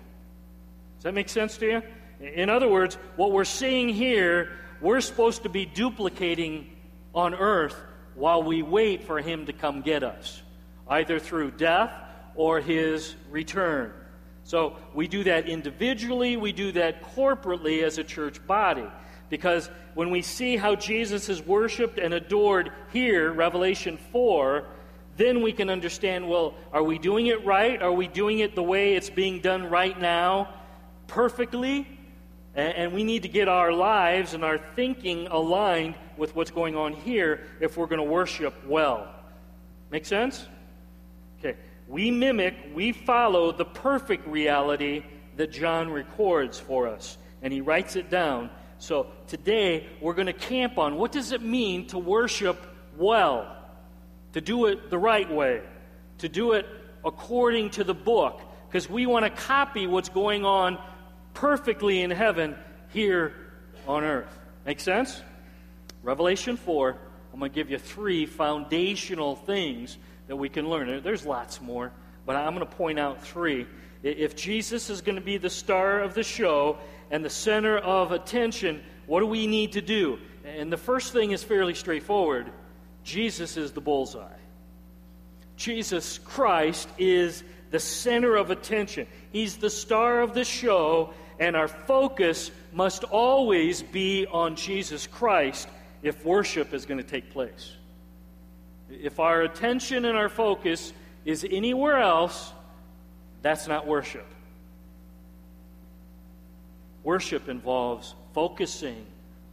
Does 1.01 1.05
that 1.05 1.13
make 1.15 1.29
sense 1.29 1.57
to 1.57 1.65
you? 1.65 1.81
In 2.19 2.51
other 2.51 2.67
words, 2.67 2.95
what 3.15 3.31
we're 3.31 3.43
seeing 3.43 3.89
here, 3.89 4.51
we're 4.81 5.01
supposed 5.01 5.41
to 5.41 5.49
be 5.49 5.65
duplicating 5.65 6.69
on 7.15 7.33
earth 7.33 7.75
while 8.13 8.43
we 8.43 8.61
wait 8.61 9.05
for 9.05 9.19
him 9.19 9.47
to 9.47 9.51
come 9.51 9.81
get 9.81 10.03
us, 10.03 10.43
either 10.87 11.17
through 11.17 11.51
death 11.51 11.91
or 12.35 12.61
his 12.61 13.15
return. 13.31 13.91
So 14.43 14.75
we 14.93 15.07
do 15.07 15.23
that 15.23 15.49
individually, 15.49 16.37
we 16.37 16.51
do 16.51 16.71
that 16.73 17.15
corporately 17.15 17.81
as 17.81 17.97
a 17.97 18.03
church 18.03 18.45
body. 18.45 18.85
Because 19.27 19.71
when 19.95 20.11
we 20.11 20.21
see 20.21 20.55
how 20.55 20.75
Jesus 20.75 21.29
is 21.29 21.41
worshiped 21.41 21.97
and 21.97 22.13
adored 22.13 22.71
here, 22.93 23.33
Revelation 23.33 23.97
4, 24.11 24.65
then 25.17 25.41
we 25.41 25.51
can 25.51 25.71
understand 25.71 26.29
well, 26.29 26.53
are 26.71 26.83
we 26.83 26.99
doing 26.99 27.25
it 27.25 27.43
right? 27.43 27.81
Are 27.81 27.91
we 27.91 28.05
doing 28.05 28.37
it 28.37 28.53
the 28.53 28.61
way 28.61 28.93
it's 28.93 29.09
being 29.09 29.39
done 29.39 29.67
right 29.67 29.99
now, 29.99 30.60
perfectly? 31.11 31.87
And 32.53 32.91
we 32.91 33.05
need 33.05 33.23
to 33.23 33.29
get 33.29 33.47
our 33.47 33.71
lives 33.71 34.33
and 34.33 34.43
our 34.43 34.57
thinking 34.57 35.27
aligned 35.27 35.95
with 36.17 36.35
what's 36.35 36.51
going 36.51 36.75
on 36.75 36.91
here 36.91 37.45
if 37.61 37.77
we're 37.77 37.85
going 37.85 37.99
to 37.99 38.11
worship 38.11 38.53
well. 38.67 39.07
Make 39.89 40.05
sense? 40.05 40.45
Okay. 41.39 41.57
We 41.87 42.11
mimic, 42.11 42.55
we 42.73 42.91
follow 42.91 43.51
the 43.51 43.65
perfect 43.65 44.27
reality 44.27 45.03
that 45.37 45.51
John 45.51 45.89
records 45.89 46.59
for 46.59 46.87
us, 46.87 47.17
and 47.41 47.53
he 47.53 47.61
writes 47.61 47.95
it 47.95 48.09
down. 48.09 48.49
So 48.79 49.07
today 49.27 49.87
we're 50.01 50.13
going 50.13 50.27
to 50.27 50.33
camp 50.33 50.77
on 50.77 50.97
what 50.97 51.11
does 51.11 51.31
it 51.31 51.41
mean 51.41 51.87
to 51.87 51.97
worship 51.97 52.57
well, 52.97 53.55
to 54.33 54.41
do 54.41 54.65
it 54.65 54.89
the 54.89 54.97
right 54.97 55.29
way, 55.31 55.61
to 56.17 56.29
do 56.29 56.51
it 56.53 56.65
according 57.05 57.71
to 57.71 57.83
the 57.83 57.93
book, 57.93 58.41
because 58.67 58.89
we 58.89 59.05
want 59.05 59.25
to 59.25 59.31
copy 59.31 59.87
what's 59.87 60.09
going 60.09 60.45
on 60.45 60.77
perfectly 61.33 62.01
in 62.01 62.11
heaven 62.11 62.55
here 62.89 63.33
on 63.87 64.03
earth. 64.03 64.39
Make 64.65 64.79
sense? 64.79 65.21
Revelation 66.03 66.57
4, 66.57 66.97
I'm 67.33 67.39
going 67.39 67.51
to 67.51 67.55
give 67.55 67.69
you 67.69 67.77
three 67.77 68.25
foundational 68.25 69.35
things 69.35 69.97
that 70.27 70.35
we 70.35 70.49
can 70.49 70.69
learn. 70.69 71.01
There's 71.03 71.25
lots 71.25 71.61
more, 71.61 71.91
but 72.25 72.35
I'm 72.35 72.55
going 72.55 72.65
to 72.65 72.75
point 72.75 72.99
out 72.99 73.23
three. 73.23 73.67
If 74.03 74.35
Jesus 74.35 74.89
is 74.89 75.01
going 75.01 75.15
to 75.15 75.21
be 75.21 75.37
the 75.37 75.49
star 75.49 76.01
of 76.01 76.13
the 76.13 76.23
show 76.23 76.77
and 77.11 77.23
the 77.23 77.29
center 77.29 77.77
of 77.77 78.11
attention, 78.11 78.81
what 79.05 79.19
do 79.19 79.27
we 79.27 79.45
need 79.45 79.73
to 79.73 79.81
do? 79.81 80.19
And 80.43 80.71
the 80.71 80.77
first 80.77 81.13
thing 81.13 81.31
is 81.31 81.43
fairly 81.43 81.75
straightforward 81.75 82.51
Jesus 83.03 83.57
is 83.57 83.71
the 83.71 83.81
bullseye. 83.81 84.27
Jesus 85.55 86.19
Christ 86.19 86.87
is 86.97 87.43
the 87.71 87.79
center 87.79 88.35
of 88.35 88.51
attention. 88.51 89.07
He's 89.31 89.57
the 89.57 89.69
star 89.69 90.21
of 90.21 90.33
the 90.33 90.43
show, 90.43 91.13
and 91.39 91.55
our 91.55 91.67
focus 91.67 92.51
must 92.71 93.03
always 93.05 93.81
be 93.81 94.27
on 94.27 94.55
Jesus 94.55 95.07
Christ 95.07 95.67
if 96.03 96.23
worship 96.23 96.73
is 96.73 96.85
going 96.85 96.99
to 96.99 97.09
take 97.09 97.31
place. 97.31 97.71
If 98.89 99.19
our 99.19 99.41
attention 99.41 100.05
and 100.05 100.17
our 100.17 100.29
focus 100.29 100.93
is 101.23 101.45
anywhere 101.49 101.99
else, 101.99 102.51
that's 103.41 103.67
not 103.67 103.87
worship. 103.87 104.27
Worship 107.03 107.49
involves 107.49 108.13
focusing, 108.33 109.05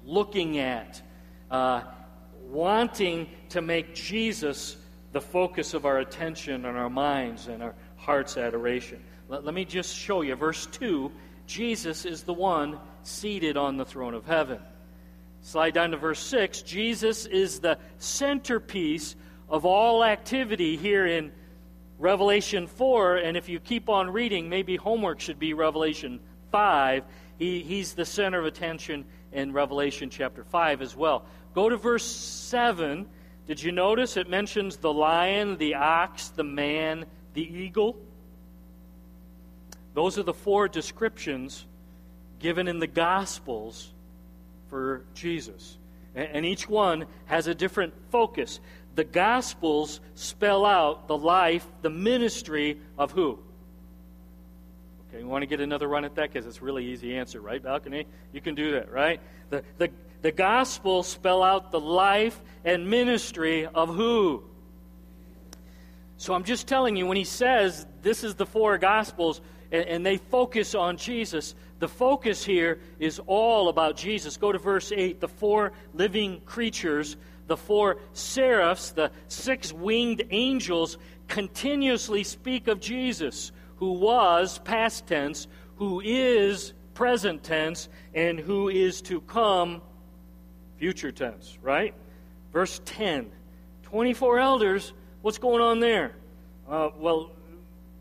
looking 0.04 0.58
at, 0.58 1.00
uh, 1.50 1.82
wanting 2.50 3.28
to 3.50 3.62
make 3.62 3.94
Jesus 3.94 4.76
the 5.12 5.20
focus 5.20 5.72
of 5.72 5.87
our 5.87 5.98
attention 5.98 6.66
and 6.66 6.76
our 6.76 6.90
minds 6.90 7.46
and 7.46 7.62
our 7.62 7.75
heart's 8.08 8.38
adoration. 8.38 8.98
Let, 9.28 9.44
let 9.44 9.52
me 9.52 9.66
just 9.66 9.94
show 9.94 10.22
you. 10.22 10.34
Verse 10.34 10.64
2 10.64 11.12
Jesus 11.46 12.06
is 12.06 12.22
the 12.22 12.32
one 12.32 12.78
seated 13.02 13.58
on 13.58 13.76
the 13.76 13.84
throne 13.84 14.14
of 14.14 14.24
heaven. 14.24 14.58
Slide 15.42 15.74
down 15.74 15.90
to 15.90 15.98
verse 15.98 16.18
6. 16.20 16.62
Jesus 16.62 17.26
is 17.26 17.60
the 17.60 17.78
centerpiece 17.98 19.14
of 19.48 19.66
all 19.66 20.02
activity 20.02 20.78
here 20.78 21.06
in 21.06 21.32
Revelation 21.98 22.66
4. 22.66 23.16
And 23.16 23.36
if 23.36 23.50
you 23.50 23.60
keep 23.60 23.90
on 23.90 24.08
reading, 24.10 24.48
maybe 24.48 24.76
homework 24.76 25.20
should 25.20 25.38
be 25.38 25.52
Revelation 25.52 26.18
5. 26.50 27.04
He, 27.38 27.60
he's 27.60 27.92
the 27.92 28.06
center 28.06 28.38
of 28.38 28.46
attention 28.46 29.04
in 29.32 29.52
Revelation 29.52 30.08
chapter 30.08 30.44
5 30.44 30.80
as 30.80 30.96
well. 30.96 31.26
Go 31.54 31.68
to 31.68 31.76
verse 31.76 32.06
7. 32.06 33.06
Did 33.46 33.62
you 33.62 33.70
notice 33.70 34.16
it 34.16 34.30
mentions 34.30 34.78
the 34.78 34.92
lion, 34.92 35.58
the 35.58 35.74
ox, 35.74 36.28
the 36.28 36.44
man, 36.44 37.04
the 37.38 37.59
eagle? 37.59 37.97
Those 39.95 40.18
are 40.18 40.25
the 40.25 40.35
four 40.35 40.66
descriptions 40.66 41.64
given 42.40 42.66
in 42.66 42.80
the 42.80 42.87
Gospels 42.88 43.92
for 44.71 45.04
Jesus. 45.14 45.76
And 46.14 46.45
each 46.45 46.68
one 46.68 47.07
has 47.26 47.47
a 47.47 47.54
different 47.54 47.95
focus 48.11 48.61
the 48.97 49.04
Gospels 49.04 50.00
spell 50.16 50.66
out 50.66 51.07
the 51.07 51.16
life, 51.16 51.64
the 51.83 51.90
ministry 51.90 52.80
of 52.99 53.12
who? 53.12 53.38
Okay, 55.09 55.21
you 55.21 55.28
want 55.28 55.42
to 55.42 55.47
get 55.47 55.61
another 55.61 55.87
run 55.87 56.04
at 56.04 56.16
that 56.16 56.33
because 56.33 56.45
it's 56.45 56.59
a 56.59 56.64
really 56.64 56.87
easy 56.87 57.16
answer, 57.16 57.40
right, 57.40 57.62
balcony? 57.62 58.07
You 58.33 58.40
can 58.40 58.57
do 58.57 58.73
that, 58.73 58.90
right? 58.90 59.21
The, 59.50 59.62
the, 59.76 59.90
the 60.23 60.33
gospel 60.33 61.04
spell 61.04 61.45
out 61.45 61.71
the 61.71 61.78
life 61.78 62.40
and 62.64 62.90
ministry 62.90 63.66
of 63.66 63.95
who? 63.95 64.42
So 66.18 66.34
I'm 66.34 66.44
just 66.44 66.66
telling 66.66 66.96
you, 66.96 67.06
when 67.06 67.16
he 67.16 67.25
says 67.25 67.87
this 68.02 68.25
is 68.25 68.34
the 68.34 68.44
four 68.44 68.76
gospels 68.76 69.40
and, 69.70 69.88
and 69.88 70.06
they 70.06 70.18
focus 70.18 70.75
on 70.75 70.96
Jesus, 70.96 71.54
the 71.78 71.88
focus 71.88 72.44
here 72.44 72.80
is 72.98 73.20
all 73.26 73.68
about 73.68 73.96
Jesus. 73.96 74.37
Go 74.37 74.50
to 74.50 74.58
verse 74.58 74.90
8. 74.90 75.20
The 75.20 75.28
four 75.28 75.72
living 75.94 76.40
creatures, 76.44 77.16
the 77.46 77.56
four 77.56 77.98
seraphs, 78.12 78.90
the 78.90 79.12
six 79.28 79.72
winged 79.72 80.25
angels 80.30 80.98
continuously 81.28 82.25
speak 82.25 82.66
of 82.66 82.80
Jesus, 82.80 83.52
who 83.76 83.92
was 83.92 84.58
past 84.58 85.06
tense, 85.06 85.46
who 85.76 86.00
is 86.04 86.72
present 86.94 87.44
tense, 87.44 87.88
and 88.12 88.40
who 88.40 88.68
is 88.68 89.02
to 89.02 89.20
come 89.20 89.82
future 90.78 91.12
tense, 91.12 91.58
right? 91.62 91.94
Verse 92.52 92.80
10 92.84 93.30
24 93.84 94.38
elders, 94.38 94.92
what's 95.22 95.38
going 95.38 95.62
on 95.62 95.80
there? 95.80 96.12
Uh, 96.68 96.90
well, 96.98 97.30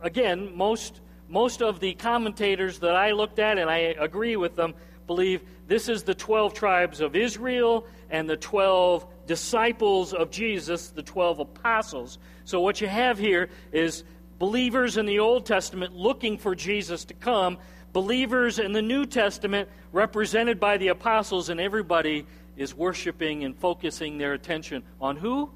again, 0.01 0.55
most 0.55 1.01
most 1.29 1.61
of 1.61 1.79
the 1.79 1.93
commentators 1.93 2.79
that 2.79 2.95
I 2.95 3.11
looked 3.11 3.39
at, 3.39 3.57
and 3.57 3.69
I 3.69 3.77
agree 3.77 4.37
with 4.37 4.55
them, 4.55 4.73
believe 5.07 5.41
this 5.67 5.89
is 5.89 6.03
the 6.03 6.15
12 6.15 6.53
tribes 6.53 7.01
of 7.01 7.15
Israel 7.15 7.85
and 8.09 8.29
the 8.29 8.37
12 8.37 9.05
disciples 9.25 10.13
of 10.13 10.31
Jesus, 10.31 10.89
the 10.89 11.03
12 11.03 11.39
apostles. 11.39 12.17
So, 12.45 12.61
what 12.61 12.79
you 12.79 12.87
have 12.87 13.19
here 13.19 13.49
is 13.71 14.03
believers 14.39 14.97
in 14.97 15.05
the 15.05 15.19
Old 15.19 15.45
Testament 15.45 15.93
looking 15.93 16.37
for 16.37 16.55
Jesus 16.55 17.03
to 17.05 17.13
come, 17.13 17.57
believers 17.91 18.59
in 18.59 18.71
the 18.71 18.81
New 18.81 19.05
Testament 19.05 19.67
represented 19.91 20.59
by 20.59 20.77
the 20.77 20.89
apostles, 20.89 21.49
and 21.49 21.59
everybody 21.59 22.25
is 22.55 22.73
worshiping 22.73 23.43
and 23.43 23.57
focusing 23.57 24.17
their 24.17 24.33
attention 24.33 24.83
on 25.01 25.17
who? 25.17 25.49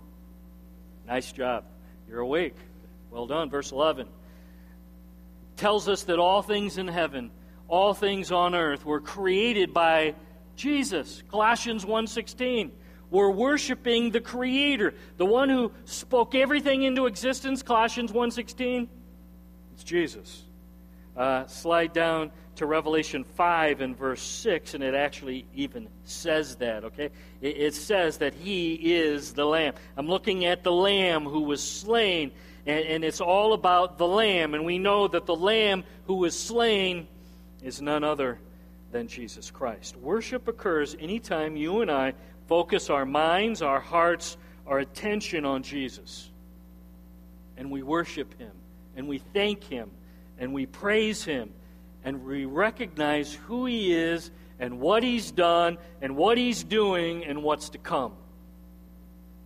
Nice 1.12 1.34
job. 1.34 1.66
You're 2.08 2.22
awake. 2.22 2.56
Well 3.10 3.28
done. 3.28 3.50
Verse 3.50 3.74
11 3.74 4.08
tells 5.58 5.90
us 5.90 6.04
that 6.04 6.20
all 6.20 6.42
things 6.42 6.78
in 6.78 6.88
heaven, 6.88 7.32
all 7.68 7.94
things 7.94 8.32
on 8.32 8.56
earth 8.56 8.86
were 8.86 9.02
created 9.02 9.74
by 9.74 10.16
Jesus. 10.56 11.22
Colossians 11.30 11.86
1:16. 11.86 12.72
We're 13.10 13.30
worshiping 13.30 14.12
the 14.12 14.22
creator, 14.22 14.94
the 15.18 15.26
one 15.26 15.50
who 15.50 15.74
spoke 15.84 16.34
everything 16.34 16.84
into 16.84 17.08
existence. 17.08 17.62
Colossians 17.62 18.14
1:16. 18.14 18.88
It's 19.74 19.84
Jesus. 19.84 20.46
Uh, 21.16 21.46
slide 21.48 21.94
down 21.94 22.32
to 22.56 22.66
Revelation 22.66 23.24
5 23.24 23.82
and 23.82 23.98
verse 23.98 24.22
6, 24.22 24.74
and 24.76 24.84
it 24.84 24.94
actually 24.94 25.46
even 25.54 25.88
says 26.04 26.56
that, 26.58 26.86
okay? 26.86 27.10
It, 27.42 27.58
it, 27.58 27.74
says 27.74 28.20
that 28.20 28.34
he 28.34 28.74
is 28.76 29.34
the 29.34 29.46
Lamb. 29.46 29.74
I'm 29.98 30.08
looking 30.08 30.46
at 30.46 30.64
the 30.64 30.72
Lamb 30.72 31.26
who 31.26 31.42
was 31.42 31.62
slain 31.62 32.32
and, 32.66 32.86
and 32.86 33.04
it's 33.04 33.22
all 33.22 33.54
about 33.54 33.98
the 33.98 34.08
Lamb. 34.08 34.54
And 34.54 34.66
we 34.66 34.78
know 34.78 35.08
that 35.08 35.26
the 35.26 35.36
Lamb 35.36 35.84
who 36.06 36.16
was 36.16 36.38
slain 36.38 37.08
is 37.64 37.82
none 37.82 38.04
other 38.04 38.40
than 38.92 39.08
Jesus 39.08 39.52
Christ. 39.52 39.96
Worship 39.98 40.48
occurs 40.48 40.96
anytime 41.00 41.56
you 41.56 41.82
and 41.82 41.90
I 41.90 42.14
focus 42.48 42.90
our 42.90 43.06
minds, 43.06 43.62
our 43.62 43.80
hearts, 43.80 44.38
our 44.68 44.80
attention 44.80 45.46
on 45.46 45.64
Jesus. 45.64 46.30
And 47.58 47.72
we 47.72 47.84
worship 47.84 48.38
Him, 48.40 48.52
and 48.96 49.08
we 49.08 49.20
thank 49.20 49.64
Him, 49.64 49.92
and 50.42 50.54
we 50.54 50.66
praise 50.66 51.24
Him, 51.24 51.54
and 52.04 52.26
we 52.26 52.46
recognize 52.46 53.32
who 53.34 53.68
He 53.68 53.94
is, 53.94 54.32
and 54.60 54.80
what 54.80 55.04
He's 55.04 55.32
done, 55.32 55.78
and 56.02 56.18
what 56.18 56.38
He's 56.38 56.64
doing, 56.64 57.24
and 57.24 57.44
what's 57.44 57.70
to 57.70 57.78
come. 57.78 58.14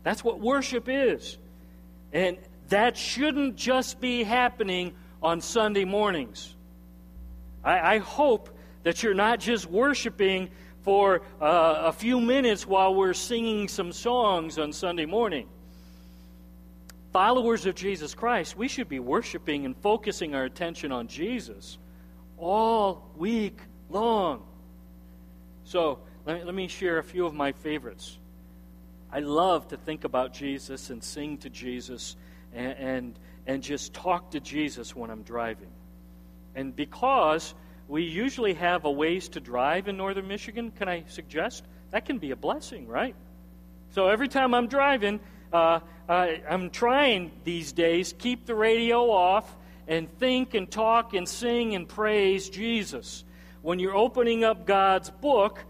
That's 0.04 0.24
what 0.24 0.40
worship 0.40 0.86
is. 0.88 1.38
And 2.14 2.38
that 2.70 2.96
shouldn't 2.96 3.58
just 3.58 4.00
be 4.00 4.24
happening 4.24 4.94
on 5.22 5.42
Sunday 5.42 5.84
mornings. 5.84 6.56
I, 7.64 7.96
I 7.96 7.98
hope 7.98 8.50
that 8.84 9.04
you're 9.04 9.14
not 9.14 9.40
just 9.40 9.66
worshiping 9.66 10.50
for 10.84 11.24
uh, 11.42 11.82
a 11.86 11.92
few 11.92 12.22
minutes 12.22 12.66
while 12.66 12.96
we're 12.96 13.14
singing 13.14 13.68
some 13.68 13.92
songs 13.92 14.58
on 14.58 14.72
Sunday 14.72 15.06
morning. 15.06 15.50
Followers 17.16 17.66
of 17.66 17.76
Jesus 17.76 18.14
Christ, 18.14 18.58
we 18.58 18.68
should 18.68 18.90
be 18.90 19.00
worshiping 19.00 19.66
and 19.66 19.74
focusing 19.78 20.36
our 20.36 20.44
attention 20.44 20.92
on 20.92 21.08
Jesus 21.08 21.78
all 22.38 23.10
week 23.16 23.58
long. 23.90 24.44
So, 25.64 26.00
let 26.26 26.40
me, 26.40 26.44
let 26.44 26.54
me 26.54 26.68
share 26.68 26.98
a 26.98 27.04
few 27.06 27.26
of 27.26 27.34
my 27.34 27.54
favorites. 27.54 28.18
I 29.10 29.22
love 29.22 29.70
to 29.70 29.78
think 29.78 30.04
about 30.04 30.34
Jesus 30.34 30.90
and 30.90 31.02
sing 31.02 31.38
to 31.38 31.50
Jesus 31.50 32.18
and, 32.54 32.78
and, 32.78 33.20
and 33.48 33.64
just 33.64 33.94
talk 33.94 34.32
to 34.32 34.42
Jesus 34.42 34.94
when 34.94 35.10
I'm 35.10 35.24
driving. 35.24 35.72
And 36.54 36.76
because 36.76 37.54
we 37.88 38.04
usually 38.04 38.56
have 38.56 38.84
a 38.84 38.92
ways 38.92 39.30
to 39.30 39.40
drive 39.40 39.88
in 39.88 39.96
northern 39.96 40.28
Michigan, 40.28 40.70
can 40.70 40.90
I 40.90 41.06
suggest? 41.08 41.64
That 41.92 42.04
can 42.04 42.18
be 42.18 42.32
a 42.32 42.36
blessing, 42.36 42.90
right? 42.90 43.16
So 43.92 44.10
every 44.10 44.28
time 44.28 44.54
I'm 44.54 44.68
driving, 44.68 45.22
uh, 45.52 45.80
I'm 46.08 46.70
trying 46.70 47.32
these 47.44 47.72
days 47.72 48.14
keep 48.18 48.46
the 48.46 48.56
radio 48.56 49.10
off 49.10 49.56
and 49.88 50.12
think 50.20 50.54
and 50.54 50.70
talk 50.70 51.14
and 51.14 51.28
sing 51.28 51.76
and 51.76 51.88
praise 51.88 52.50
Jesus. 52.50 53.24
When 53.62 53.80
you're 53.80 53.96
opening 53.96 54.44
up 54.44 54.66
God's 54.66 55.10
book, 55.10 55.64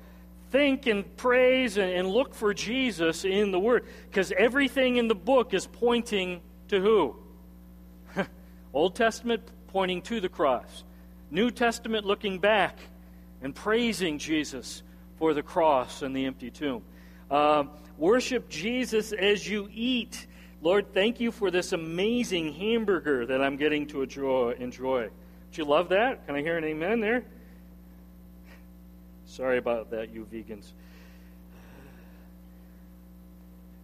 think 0.52 0.88
and 0.88 1.16
praise 1.18 1.78
and, 1.78 1.92
and 1.92 2.10
look 2.10 2.34
for 2.34 2.54
Jesus 2.54 3.26
in 3.26 3.52
the 3.52 3.60
Word 3.60 3.86
because 4.10 4.32
everything 4.38 4.98
in 4.98 5.08
the 5.08 5.16
book 5.16 5.54
is 5.54 5.68
pointing 5.68 6.42
to 6.70 6.80
who? 6.80 7.16
Old 8.74 8.96
Testament 8.96 9.44
pointing 9.68 10.02
to 10.04 10.20
the 10.22 10.30
cross, 10.30 10.84
New 11.32 11.52
Testament 11.52 12.06
looking 12.06 12.40
back 12.40 12.78
and 13.42 13.54
praising 13.54 14.18
Jesus 14.18 14.82
for 15.18 15.34
the 15.34 15.44
cross 15.44 16.02
and 16.02 16.16
the 16.16 16.26
empty 16.26 16.50
tomb. 16.50 16.84
Uh, 17.30 17.66
worship 17.98 18.50
Jesus 18.50 19.12
as 19.12 19.48
you 19.48 19.70
eat. 19.74 20.28
Lord, 20.62 20.94
thank 20.94 21.20
you 21.20 21.32
for 21.32 21.52
this 21.52 21.74
amazing 21.74 22.54
hamburger 22.54 23.26
that 23.26 23.42
I'm 23.42 23.58
getting 23.58 23.88
to 23.88 24.02
enjoy. 24.02 24.56
enjoy. 24.60 25.10
Do 25.52 25.62
you 25.62 25.66
love 25.66 25.90
that? 25.90 26.26
Can 26.26 26.36
I 26.36 26.42
hear 26.42 26.58
an 26.58 26.64
amen 26.64 27.00
there? 27.00 27.24
Sorry 29.26 29.58
about 29.58 29.92
that, 29.92 30.14
you 30.14 30.28
vegans. 30.32 30.72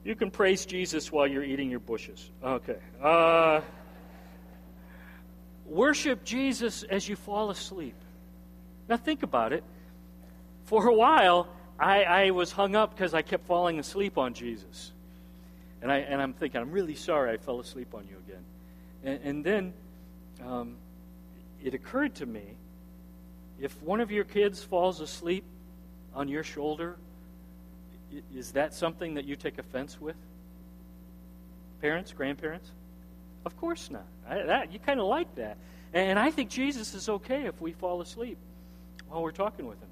You 0.03 0.15
can 0.15 0.31
praise 0.31 0.65
Jesus 0.65 1.11
while 1.11 1.27
you're 1.27 1.43
eating 1.43 1.69
your 1.69 1.79
bushes. 1.79 2.31
Okay. 2.43 2.77
Uh, 3.01 3.61
worship 5.65 6.23
Jesus 6.23 6.83
as 6.83 7.07
you 7.07 7.15
fall 7.15 7.51
asleep. 7.51 7.95
Now, 8.89 8.97
think 8.97 9.23
about 9.23 9.53
it. 9.53 9.63
For 10.65 10.87
a 10.87 10.93
while, 10.93 11.47
I, 11.81 12.03
I 12.03 12.31
was 12.31 12.51
hung 12.51 12.75
up 12.75 12.95
because 12.95 13.15
I 13.15 13.23
kept 13.23 13.47
falling 13.47 13.79
asleep 13.79 14.19
on 14.19 14.35
Jesus. 14.35 14.91
And, 15.81 15.91
I, 15.91 15.97
and 15.97 16.21
I'm 16.21 16.33
thinking, 16.33 16.61
I'm 16.61 16.71
really 16.71 16.93
sorry 16.93 17.31
I 17.31 17.37
fell 17.37 17.59
asleep 17.59 17.95
on 17.95 18.07
you 18.07 18.17
again. 18.27 18.43
And, 19.03 19.19
and 19.23 19.43
then 19.43 19.73
um, 20.45 20.75
it 21.63 21.73
occurred 21.73 22.13
to 22.15 22.25
me 22.27 22.43
if 23.59 23.81
one 23.81 23.99
of 23.99 24.11
your 24.11 24.23
kids 24.23 24.63
falls 24.63 25.01
asleep 25.01 25.43
on 26.13 26.27
your 26.27 26.43
shoulder 26.43 26.97
is 28.35 28.51
that 28.51 28.73
something 28.73 29.13
that 29.15 29.25
you 29.25 29.35
take 29.35 29.57
offense 29.57 29.99
with? 29.99 30.17
Parents, 31.81 32.11
grandparents? 32.11 32.69
Of 33.45 33.57
course 33.57 33.89
not. 33.89 34.05
I, 34.29 34.43
that, 34.43 34.73
you 34.73 34.79
kind 34.79 34.99
of 34.99 35.07
like 35.07 35.33
that. 35.35 35.57
And 35.93 36.19
I 36.19 36.29
think 36.29 36.49
Jesus 36.49 36.93
is 36.93 37.09
okay 37.09 37.45
if 37.45 37.59
we 37.61 37.71
fall 37.71 38.01
asleep 38.01 38.37
while 39.07 39.23
we're 39.23 39.31
talking 39.31 39.65
with 39.65 39.79
him. 39.79 39.87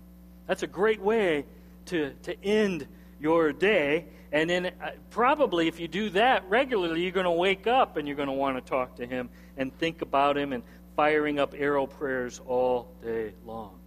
That's 0.48 0.64
a 0.64 0.68
great 0.68 1.02
way 1.02 1.46
to, 1.90 2.14
to 2.24 2.44
end 2.44 2.88
your 3.20 3.52
day. 3.52 4.06
And 4.32 4.50
then, 4.50 4.68
uh, 4.68 4.92
probably, 5.10 5.68
if 5.68 5.80
you 5.80 5.88
do 5.88 6.10
that 6.12 6.50
regularly, 6.50 7.02
you're 7.02 7.12
going 7.12 7.26
to 7.26 7.32
wake 7.32 7.68
up 7.68 7.98
and 7.98 8.08
you're 8.08 8.18
going 8.18 8.28
to 8.28 8.34
want 8.34 8.58
to 8.58 8.62
talk 8.62 8.96
to 8.98 9.06
him 9.06 9.30
and 9.58 9.76
think 9.78 10.02
about 10.02 10.38
him 10.38 10.54
and 10.54 10.64
firing 10.96 11.40
up 11.40 11.54
arrow 11.58 11.88
prayers 11.88 12.42
all 12.46 12.92
day 13.04 13.34
long. 13.46 13.80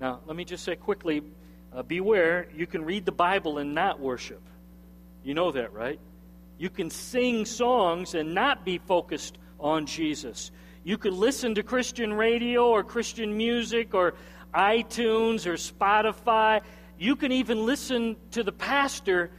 Now, 0.00 0.20
let 0.26 0.36
me 0.36 0.44
just 0.44 0.64
say 0.64 0.76
quickly 0.76 1.22
uh, 1.72 1.82
beware, 1.82 2.48
you 2.54 2.66
can 2.66 2.84
read 2.84 3.04
the 3.04 3.12
Bible 3.12 3.58
and 3.58 3.74
not 3.74 4.00
worship. 4.00 4.42
You 5.22 5.34
know 5.34 5.52
that, 5.52 5.72
right? 5.72 6.00
You 6.58 6.70
can 6.70 6.90
sing 6.90 7.44
songs 7.44 8.14
and 8.14 8.34
not 8.34 8.64
be 8.64 8.78
focused 8.78 9.38
on 9.60 9.86
Jesus. 9.86 10.50
You 10.84 10.98
could 10.98 11.12
listen 11.12 11.56
to 11.56 11.62
Christian 11.62 12.12
radio 12.12 12.68
or 12.68 12.84
Christian 12.84 13.36
music 13.36 13.94
or 13.94 14.14
iTunes 14.54 15.46
or 15.46 15.54
Spotify. 15.54 16.62
You 16.98 17.16
can 17.16 17.32
even 17.32 17.66
listen 17.66 18.16
to 18.32 18.42
the 18.42 18.52
pastor 18.52 19.30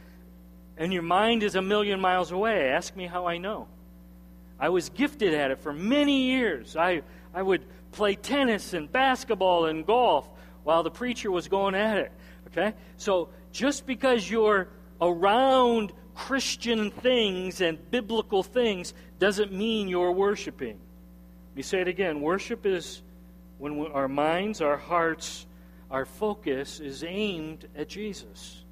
and 0.76 0.92
your 0.92 1.02
mind 1.02 1.42
is 1.42 1.56
a 1.56 1.62
million 1.62 2.00
miles 2.00 2.30
away. 2.30 2.70
Ask 2.70 2.94
me 2.94 3.06
how 3.06 3.26
I 3.26 3.38
know. 3.38 3.66
I 4.60 4.68
was 4.68 4.88
gifted 4.90 5.34
at 5.34 5.50
it 5.50 5.58
for 5.58 5.72
many 5.72 6.26
years. 6.28 6.76
I, 6.76 7.02
I 7.34 7.42
would 7.42 7.64
play 7.92 8.14
tennis 8.14 8.74
and 8.74 8.90
basketball 8.90 9.66
and 9.66 9.84
golf 9.84 10.28
while 10.62 10.82
the 10.82 10.90
preacher 10.90 11.30
was 11.30 11.48
going 11.48 11.74
at 11.74 11.98
it. 11.98 12.12
Okay? 12.48 12.74
So 12.96 13.28
just 13.52 13.86
because 13.86 14.28
you're 14.30 14.68
around 15.00 15.92
Christian 16.14 16.90
things 16.90 17.60
and 17.60 17.78
biblical 17.90 18.42
things 18.42 18.94
doesn't 19.18 19.52
mean 19.52 19.88
you're 19.88 20.12
worshiping. 20.12 20.78
Let 21.50 21.56
me 21.56 21.62
say 21.62 21.80
it 21.80 21.88
again. 21.88 22.20
Worship 22.20 22.66
is 22.66 23.02
when 23.58 23.86
our 23.88 24.08
minds, 24.08 24.60
our 24.60 24.76
hearts, 24.76 25.46
our 25.90 26.04
focus 26.04 26.80
is 26.80 27.02
aimed 27.04 27.66
at 27.76 27.88
Jesus. 27.88 28.62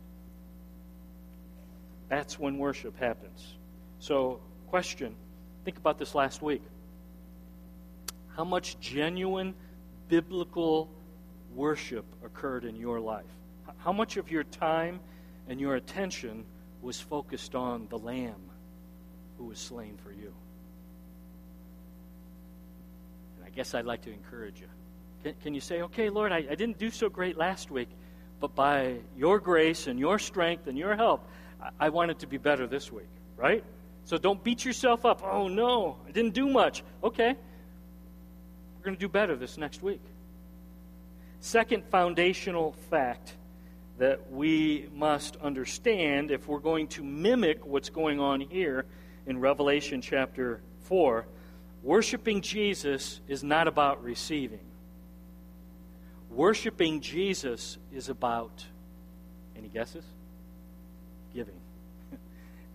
That's 2.08 2.38
when 2.38 2.58
worship 2.58 2.98
happens. 2.98 3.54
So, 3.98 4.40
question 4.68 5.14
think 5.64 5.78
about 5.78 5.98
this 5.98 6.14
last 6.14 6.42
week. 6.42 6.62
How 8.36 8.44
much 8.44 8.78
genuine 8.78 9.52
biblical 10.08 10.88
worship 11.56 12.04
occurred 12.24 12.64
in 12.64 12.76
your 12.76 13.00
life? 13.00 13.24
How 13.78 13.92
much 13.92 14.16
of 14.16 14.30
your 14.30 14.44
time 14.44 15.00
and 15.48 15.60
your 15.60 15.74
attention 15.74 16.44
was 16.82 17.00
focused 17.00 17.56
on 17.56 17.88
the 17.88 17.98
Lamb 17.98 18.40
who 19.38 19.46
was 19.46 19.58
slain 19.58 19.98
for 20.04 20.12
you? 20.12 20.32
And 23.36 23.44
I 23.44 23.50
guess 23.50 23.74
I'd 23.74 23.86
like 23.86 24.02
to 24.02 24.12
encourage 24.12 24.60
you. 24.60 24.68
Can, 25.26 25.34
can 25.42 25.54
you 25.54 25.60
say, 25.60 25.82
okay, 25.82 26.08
Lord, 26.08 26.30
I, 26.30 26.36
I 26.36 26.54
didn't 26.54 26.78
do 26.78 26.88
so 26.88 27.08
great 27.08 27.36
last 27.36 27.68
week, 27.68 27.88
but 28.38 28.54
by 28.54 28.98
your 29.16 29.40
grace 29.40 29.88
and 29.88 29.98
your 29.98 30.20
strength 30.20 30.68
and 30.68 30.78
your 30.78 30.94
help, 30.94 31.26
I, 31.60 31.70
I 31.86 31.88
want 31.88 32.12
it 32.12 32.20
to 32.20 32.28
be 32.28 32.38
better 32.38 32.68
this 32.68 32.92
week, 32.92 33.08
right? 33.36 33.64
So 34.04 34.18
don't 34.18 34.44
beat 34.44 34.64
yourself 34.64 35.04
up. 35.04 35.24
Oh, 35.24 35.48
no, 35.48 35.96
I 36.06 36.12
didn't 36.12 36.34
do 36.34 36.48
much. 36.48 36.84
Okay, 37.02 37.34
we're 38.76 38.84
going 38.84 38.94
to 38.94 39.00
do 39.00 39.08
better 39.08 39.34
this 39.34 39.58
next 39.58 39.82
week. 39.82 40.00
Second 41.40 41.82
foundational 41.86 42.76
fact 42.88 43.32
that 43.98 44.30
we 44.30 44.88
must 44.94 45.34
understand 45.38 46.30
if 46.30 46.46
we're 46.46 46.60
going 46.60 46.86
to 46.86 47.02
mimic 47.02 47.66
what's 47.66 47.90
going 47.90 48.20
on 48.20 48.40
here 48.40 48.84
in 49.26 49.40
Revelation 49.40 50.00
chapter 50.00 50.60
4 50.82 51.26
worshiping 51.82 52.42
Jesus 52.42 53.20
is 53.26 53.42
not 53.42 53.66
about 53.66 54.04
receiving. 54.04 54.60
Worshiping 56.36 57.00
Jesus 57.00 57.78
is 57.90 58.10
about, 58.10 58.62
any 59.56 59.68
guesses? 59.68 60.04
Giving. 61.32 61.54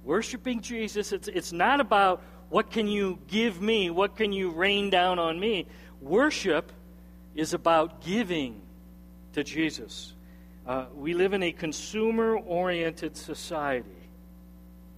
Worshiping 0.04 0.62
Jesus, 0.62 1.12
it's, 1.12 1.28
it's 1.28 1.52
not 1.54 1.80
about 1.80 2.24
what 2.50 2.72
can 2.72 2.88
you 2.88 3.20
give 3.28 3.62
me, 3.62 3.92
what 3.92 4.16
can 4.18 4.34
you 4.34 4.50
rain 4.50 4.90
down 4.90 5.20
on 5.20 5.40
me. 5.40 5.68
Worship 6.02 6.72
is 7.36 7.54
about 7.54 8.02
giving 8.02 8.60
to 9.34 9.44
Jesus. 9.44 10.14
Uh, 10.66 10.86
we 10.96 11.14
live 11.14 11.34
in 11.34 11.44
a 11.44 11.52
consumer 11.52 12.38
oriented 12.38 13.16
society. 13.16 14.10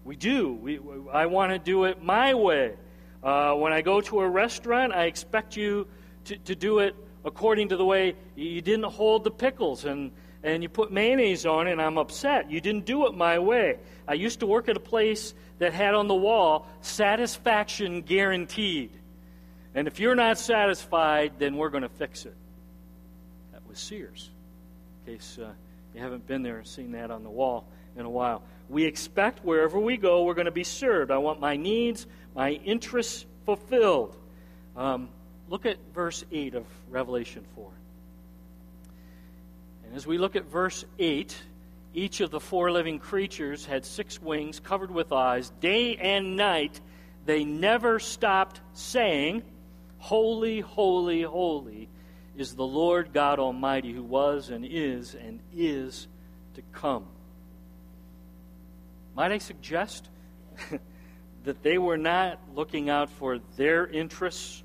We 0.06 0.16
do. 0.16 0.54
We, 0.54 0.80
I 1.12 1.26
want 1.26 1.52
to 1.52 1.60
do 1.60 1.84
it 1.84 2.02
my 2.02 2.34
way. 2.34 2.76
Uh, 3.22 3.56
when 3.56 3.74
I 3.74 3.82
go 3.82 4.00
to 4.00 4.22
a 4.22 4.30
restaurant, 4.30 4.94
I 4.94 5.04
expect 5.04 5.58
you 5.58 5.86
to, 6.26 6.38
to 6.38 6.56
do 6.56 6.80
it 6.80 6.96
according 7.26 7.70
to 7.70 7.78
the 7.78 7.86
way 7.86 8.16
you 8.36 8.62
didn't 8.62 8.86
hold 8.86 9.24
the 9.24 9.32
pickles 9.32 9.86
and, 9.86 10.12
and 10.44 10.62
you 10.62 10.70
put 10.70 10.92
mayonnaise 10.92 11.46
on 11.46 11.68
and 11.68 11.82
I'm 11.82 11.98
upset. 11.98 12.52
You 12.52 12.62
didn't 12.62 12.86
do 12.86 13.08
it 13.08 13.16
my 13.16 13.40
way. 13.40 13.78
I 14.08 14.14
used 14.14 14.42
to 14.42 14.46
work 14.46 14.68
at 14.70 14.76
a 14.76 14.82
place 14.82 15.34
that 15.60 15.74
had 15.74 15.94
on 15.94 16.08
the 16.08 16.16
wall 16.16 16.68
satisfaction 16.82 18.02
guaranteed. 18.02 18.92
And 19.76 19.88
if 19.88 20.00
you're 20.00 20.16
not 20.16 20.38
satisfied, 20.38 21.34
then 21.40 21.58
we're 21.58 21.70
going 21.70 21.84
to 21.84 21.90
fix 21.90 22.26
it. 22.26 22.36
That 23.54 23.62
was 23.68 23.80
Sears 23.80 24.30
in 25.06 25.14
case 25.14 25.40
uh, 25.42 25.52
you 25.94 26.02
haven't 26.02 26.28
been 26.28 26.44
there 26.44 26.58
and 26.58 26.68
seen 26.68 26.92
that 26.94 27.12
on 27.12 27.24
the 27.24 27.30
wall 27.30 27.66
in 27.96 28.06
a 28.06 28.10
while. 28.10 28.44
We 28.70 28.86
expect 28.86 29.44
wherever 29.44 29.80
we 29.80 29.98
go, 29.98 30.24
we're 30.24 30.34
going 30.34 30.46
to 30.46 30.52
be 30.52 30.64
served. 30.64 31.12
I 31.12 31.18
want 31.18 31.40
my 31.40 31.56
needs, 31.56 32.08
my 32.36 32.52
interests 32.52 33.26
fulfilled. 33.46 34.16
Um, 34.76 35.10
look 35.54 35.68
at 35.68 35.78
verse 35.94 36.26
8 36.32 36.56
of 36.56 36.66
Revelation 36.90 37.46
4. 37.54 37.70
And 39.86 39.96
as 39.96 40.08
we 40.08 40.18
look 40.18 40.36
at 40.36 40.46
verse 40.46 40.84
8, 40.98 41.38
each 41.94 42.22
of 42.22 42.32
the 42.32 42.40
four 42.40 42.72
living 42.72 42.98
creatures 42.98 43.64
had 43.64 43.86
six 43.86 44.20
wings 44.20 44.60
covered 44.60 44.90
with 44.90 45.12
eyes. 45.12 45.52
Day 45.62 45.96
and 45.98 46.36
night, 46.36 46.82
they 47.28 47.44
never 47.44 48.00
stopped 48.00 48.62
saying, 48.74 49.44
Holy, 50.00 50.60
holy, 50.60 51.22
holy 51.22 51.88
is 52.36 52.56
the 52.56 52.66
Lord 52.66 53.14
God 53.14 53.38
Almighty 53.38 53.94
who 53.94 54.02
was 54.02 54.50
and 54.50 54.66
is 54.66 55.14
and 55.14 55.40
is 55.56 56.08
to 56.56 56.64
come. 56.72 57.06
Might 59.16 59.32
I 59.32 59.38
suggest 59.38 60.10
that 61.44 61.62
they 61.62 61.78
were 61.78 62.00
not 62.00 62.40
looking 62.56 62.90
out 62.90 63.12
for 63.12 63.38
their 63.56 63.86
interests 63.86 64.63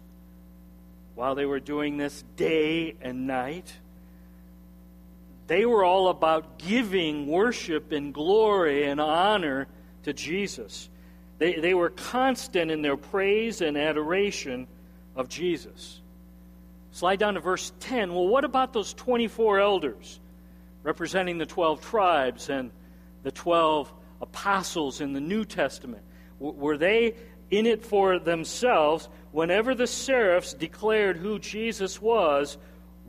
while 1.18 1.34
they 1.34 1.46
were 1.46 1.58
doing 1.58 1.96
this 1.96 2.22
day 2.36 2.94
and 3.00 3.26
night? 3.26 3.72
They 5.48 5.66
were 5.66 5.84
all 5.84 6.10
about 6.10 6.60
giving 6.60 7.26
worship 7.26 7.90
and 7.90 8.14
glory 8.14 8.84
and 8.84 9.00
honor 9.00 9.66
to 10.04 10.12
Jesus. 10.12 10.88
They, 11.38 11.54
they 11.54 11.74
were 11.74 11.90
constant 11.90 12.70
in 12.70 12.82
their 12.82 12.96
praise 12.96 13.62
and 13.62 13.76
adoration 13.76 14.68
of 15.16 15.28
Jesus. 15.28 16.00
Slide 16.92 17.18
down 17.18 17.34
to 17.34 17.40
verse 17.40 17.72
10. 17.80 18.14
Well, 18.14 18.28
what 18.28 18.44
about 18.44 18.72
those 18.72 18.94
24 18.94 19.58
elders 19.58 20.20
representing 20.84 21.38
the 21.38 21.46
12 21.46 21.80
tribes 21.80 22.48
and 22.48 22.70
the 23.24 23.32
12 23.32 23.92
apostles 24.22 25.00
in 25.00 25.14
the 25.14 25.20
New 25.20 25.44
Testament? 25.44 26.04
were 26.38 26.78
they 26.78 27.16
in 27.50 27.66
it 27.66 27.84
for 27.84 28.20
themselves? 28.20 29.08
Whenever 29.32 29.74
the 29.74 29.86
seraphs 29.86 30.54
declared 30.54 31.16
who 31.16 31.38
Jesus 31.38 32.00
was, 32.00 32.56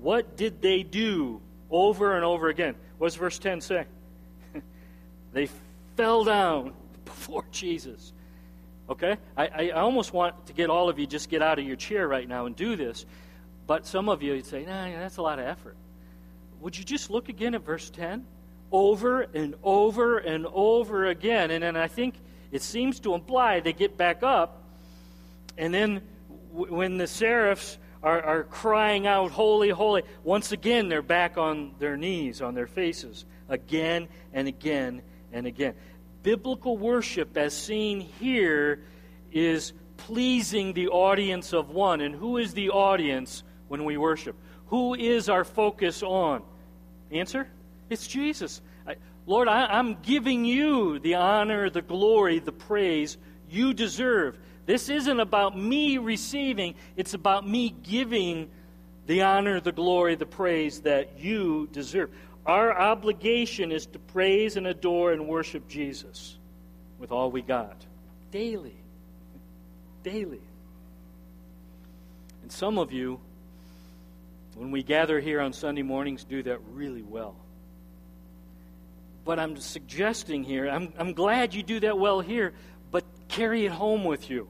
what 0.02 0.38
did 0.38 0.62
they 0.62 0.84
do 0.84 1.42
over 1.70 2.16
and 2.16 2.26
over 2.26 2.50
again? 2.50 2.76
What 2.98 3.08
does 3.08 3.16
verse 3.16 3.40
10 3.40 3.62
say? 3.62 3.86
they 5.34 5.50
fell 5.96 6.24
down 6.24 6.74
before 7.06 7.46
Jesus. 7.52 8.14
Okay? 8.90 9.18
I, 9.38 9.48
I 9.48 9.70
almost 9.72 10.14
want 10.14 10.48
to 10.48 10.54
get 10.54 10.70
all 10.70 10.90
of 10.90 11.00
you 11.00 11.08
just 11.08 11.30
get 11.30 11.42
out 11.42 11.60
of 11.60 11.66
your 11.66 11.76
chair 11.76 12.08
right 12.08 12.28
now 12.28 12.46
and 12.46 12.56
do 12.56 12.76
this 12.76 13.06
but 13.70 13.86
some 13.86 14.10
of 14.10 14.24
you 14.24 14.32
would 14.32 14.48
say, 14.48 14.66
nah, 14.66 14.90
that's 14.90 15.18
a 15.18 15.22
lot 15.22 15.38
of 15.38 15.46
effort. 15.46 15.78
Would 16.62 16.76
you 16.76 16.84
just 16.84 17.12
look 17.12 17.30
again 17.30 17.54
at 17.54 17.64
verse 17.64 17.92
10? 17.92 18.26
Over 18.72 19.22
and 19.22 19.54
over 19.62 20.18
and 20.18 20.48
over 20.48 21.06
again. 21.06 21.52
And 21.52 21.62
then 21.62 21.78
I 21.78 21.88
think 21.88 22.16
it 22.52 22.64
seems 22.64 23.00
to 23.02 23.14
imply 23.14 23.60
they 23.60 23.74
get 23.74 23.96
back 23.96 24.24
up, 24.24 24.64
and 25.60 25.74
then 25.74 26.02
when 26.52 26.98
the 26.98 27.06
seraphs 27.06 27.78
are, 28.02 28.22
are 28.22 28.44
crying 28.46 29.06
out, 29.06 29.32
Holy, 29.32 29.70
holy, 29.70 30.04
once 30.24 30.54
again 30.54 30.88
they're 30.88 31.02
back 31.02 31.38
on 31.38 31.76
their 31.80 31.98
knees, 31.98 32.42
on 32.42 32.56
their 32.56 32.66
faces, 32.66 33.26
again 33.50 34.08
and 34.34 34.48
again 34.48 35.02
and 35.34 35.46
again. 35.46 35.76
Biblical 36.24 36.78
worship, 36.78 37.38
as 37.38 37.56
seen 37.56 38.00
here, 38.00 38.82
is 39.32 39.74
pleasing 39.98 40.74
the 40.74 40.88
audience 40.88 41.54
of 41.54 41.70
one. 41.70 42.02
And 42.02 42.16
who 42.16 42.38
is 42.38 42.54
the 42.54 42.70
audience 42.70 43.44
when 43.68 43.84
we 43.84 43.98
worship? 43.98 44.36
Who 44.68 44.94
is 44.94 45.28
our 45.28 45.44
focus 45.44 46.04
on? 46.04 46.42
Answer? 47.12 47.50
It's 47.90 48.08
Jesus. 48.08 48.62
I, 48.88 48.96
Lord, 49.26 49.48
I, 49.48 49.78
am 49.78 49.98
giving 50.02 50.46
you 50.46 51.00
the 51.00 51.16
honor, 51.16 51.70
the 51.70 51.82
glory, 51.82 52.40
the 52.40 52.52
praise 52.52 53.18
you 53.50 53.74
deserve. 53.74 54.38
This 54.70 54.88
isn't 54.88 55.20
about 55.20 55.58
me 55.58 55.98
receiving, 55.98 56.76
it's 56.96 57.16
about 57.16 57.48
me 57.48 57.74
giving 57.82 58.52
the 59.08 59.24
honor, 59.24 59.60
the 59.60 59.72
glory, 59.72 60.14
the 60.14 60.28
praise 60.28 60.82
that 60.82 61.18
you 61.20 61.68
deserve. 61.72 62.12
Our 62.46 62.80
obligation 62.80 63.72
is 63.72 63.88
to 63.88 63.98
praise 63.98 64.58
and 64.58 64.68
adore 64.68 65.12
and 65.12 65.28
worship 65.28 65.68
Jesus 65.68 66.38
with 67.00 67.12
all 67.12 67.32
we 67.32 67.42
got 67.42 67.84
daily. 68.30 68.76
Daily. 70.04 70.42
And 72.44 72.52
some 72.52 72.78
of 72.78 72.92
you 72.92 73.20
when 74.54 74.70
we 74.70 74.84
gather 74.84 75.20
here 75.20 75.42
on 75.42 75.52
Sunday 75.52 75.82
mornings, 75.82 76.24
do 76.24 76.44
that 76.44 76.60
really 76.74 77.02
well. 77.02 77.36
But 79.26 79.40
I'm 79.40 79.58
suggesting 79.58 80.44
here, 80.44 80.70
I'm, 80.70 80.94
I'm 81.00 81.14
glad 81.14 81.56
you 81.56 81.64
do 81.64 81.80
that 81.80 81.98
well 81.98 82.22
here, 82.22 82.54
but 82.92 83.04
carry 83.30 83.66
it 83.66 83.72
home 83.72 84.04
with 84.04 84.30
you 84.30 84.48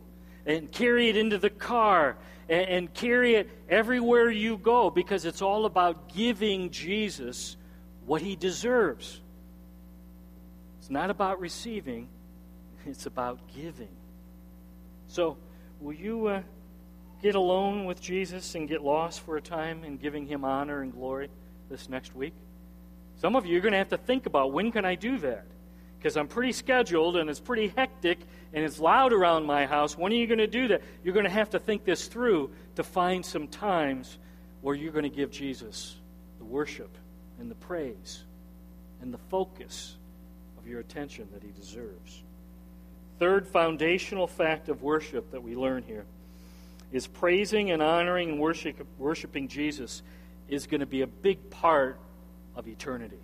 and 0.49 0.71
carry 0.71 1.09
it 1.09 1.15
into 1.15 1.37
the 1.37 1.49
car 1.51 2.17
and, 2.49 2.67
and 2.67 2.93
carry 2.93 3.35
it 3.35 3.47
everywhere 3.69 4.31
you 4.31 4.57
go 4.57 4.89
because 4.89 5.23
it's 5.23 5.43
all 5.43 5.65
about 5.65 6.11
giving 6.11 6.71
Jesus 6.71 7.55
what 8.07 8.23
he 8.23 8.35
deserves. 8.35 9.21
It's 10.79 10.89
not 10.89 11.11
about 11.11 11.39
receiving, 11.39 12.09
it's 12.87 13.05
about 13.05 13.39
giving. 13.55 13.89
So, 15.07 15.37
will 15.79 15.93
you 15.93 16.25
uh, 16.25 16.41
get 17.21 17.35
alone 17.35 17.85
with 17.85 18.01
Jesus 18.01 18.55
and 18.55 18.67
get 18.67 18.81
lost 18.81 19.21
for 19.21 19.37
a 19.37 19.41
time 19.41 19.83
in 19.83 19.97
giving 19.97 20.25
him 20.25 20.43
honor 20.43 20.81
and 20.81 20.91
glory 20.91 21.29
this 21.69 21.87
next 21.89 22.15
week? 22.15 22.33
Some 23.17 23.35
of 23.35 23.45
you 23.45 23.59
are 23.59 23.61
going 23.61 23.73
to 23.73 23.77
have 23.77 23.89
to 23.89 23.97
think 23.97 24.25
about 24.25 24.51
when 24.51 24.71
can 24.71 24.83
I 24.83 24.95
do 24.95 25.19
that? 25.19 25.45
Because 25.99 26.15
I'm 26.15 26.27
pretty 26.27 26.53
scheduled 26.53 27.17
and 27.17 27.29
it's 27.29 27.41
pretty 27.41 27.73
hectic 27.75 28.19
and 28.53 28.63
it's 28.63 28.79
loud 28.79 29.11
around 29.13 29.45
my 29.45 29.65
house. 29.65 29.97
When 29.97 30.11
are 30.13 30.15
you 30.15 30.27
going 30.27 30.39
to 30.39 30.47
do 30.47 30.69
that? 30.69 30.81
You're 31.03 31.13
going 31.13 31.25
to 31.25 31.29
have 31.29 31.49
to 31.51 31.59
think 31.59 31.83
this 31.83 32.07
through 32.07 32.51
to 32.77 32.83
find 32.83 33.25
some 33.25 33.47
times 33.47 34.17
where 34.61 34.75
you're 34.75 34.93
going 34.93 35.03
to 35.03 35.09
give 35.09 35.29
Jesus 35.29 35.95
the 36.37 36.45
worship 36.45 36.89
and 37.39 37.51
the 37.51 37.55
praise 37.55 38.23
and 39.01 39.13
the 39.13 39.17
focus 39.29 39.95
of 40.57 40.67
your 40.67 40.79
attention 40.79 41.27
that 41.33 41.43
he 41.43 41.51
deserves. 41.51 42.23
Third 43.19 43.47
foundational 43.47 44.27
fact 44.27 44.69
of 44.69 44.81
worship 44.81 45.31
that 45.31 45.43
we 45.43 45.55
learn 45.55 45.83
here 45.83 46.05
is 46.91 47.07
praising 47.07 47.71
and 47.71 47.81
honoring 47.81 48.29
and 48.29 48.39
worship, 48.39 48.75
worshiping 48.97 49.47
Jesus 49.47 50.01
is 50.47 50.65
going 50.65 50.79
to 50.79 50.85
be 50.85 51.01
a 51.01 51.07
big 51.07 51.49
part 51.49 51.99
of 52.55 52.67
eternity. 52.67 53.19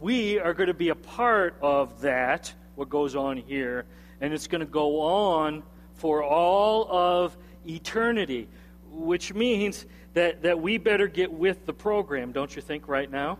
We 0.00 0.38
are 0.38 0.54
going 0.54 0.68
to 0.68 0.74
be 0.74 0.88
a 0.88 0.94
part 0.94 1.56
of 1.60 2.00
that, 2.00 2.50
what 2.74 2.88
goes 2.88 3.14
on 3.14 3.36
here, 3.36 3.84
and 4.22 4.32
it's 4.32 4.46
going 4.46 4.62
to 4.62 4.66
go 4.66 4.98
on 5.02 5.62
for 5.92 6.24
all 6.24 6.90
of 6.90 7.36
eternity, 7.68 8.48
which 8.90 9.34
means 9.34 9.84
that, 10.14 10.40
that 10.40 10.58
we 10.58 10.78
better 10.78 11.06
get 11.06 11.30
with 11.30 11.66
the 11.66 11.74
program, 11.74 12.32
don't 12.32 12.56
you 12.56 12.62
think, 12.62 12.88
right 12.88 13.10
now? 13.10 13.38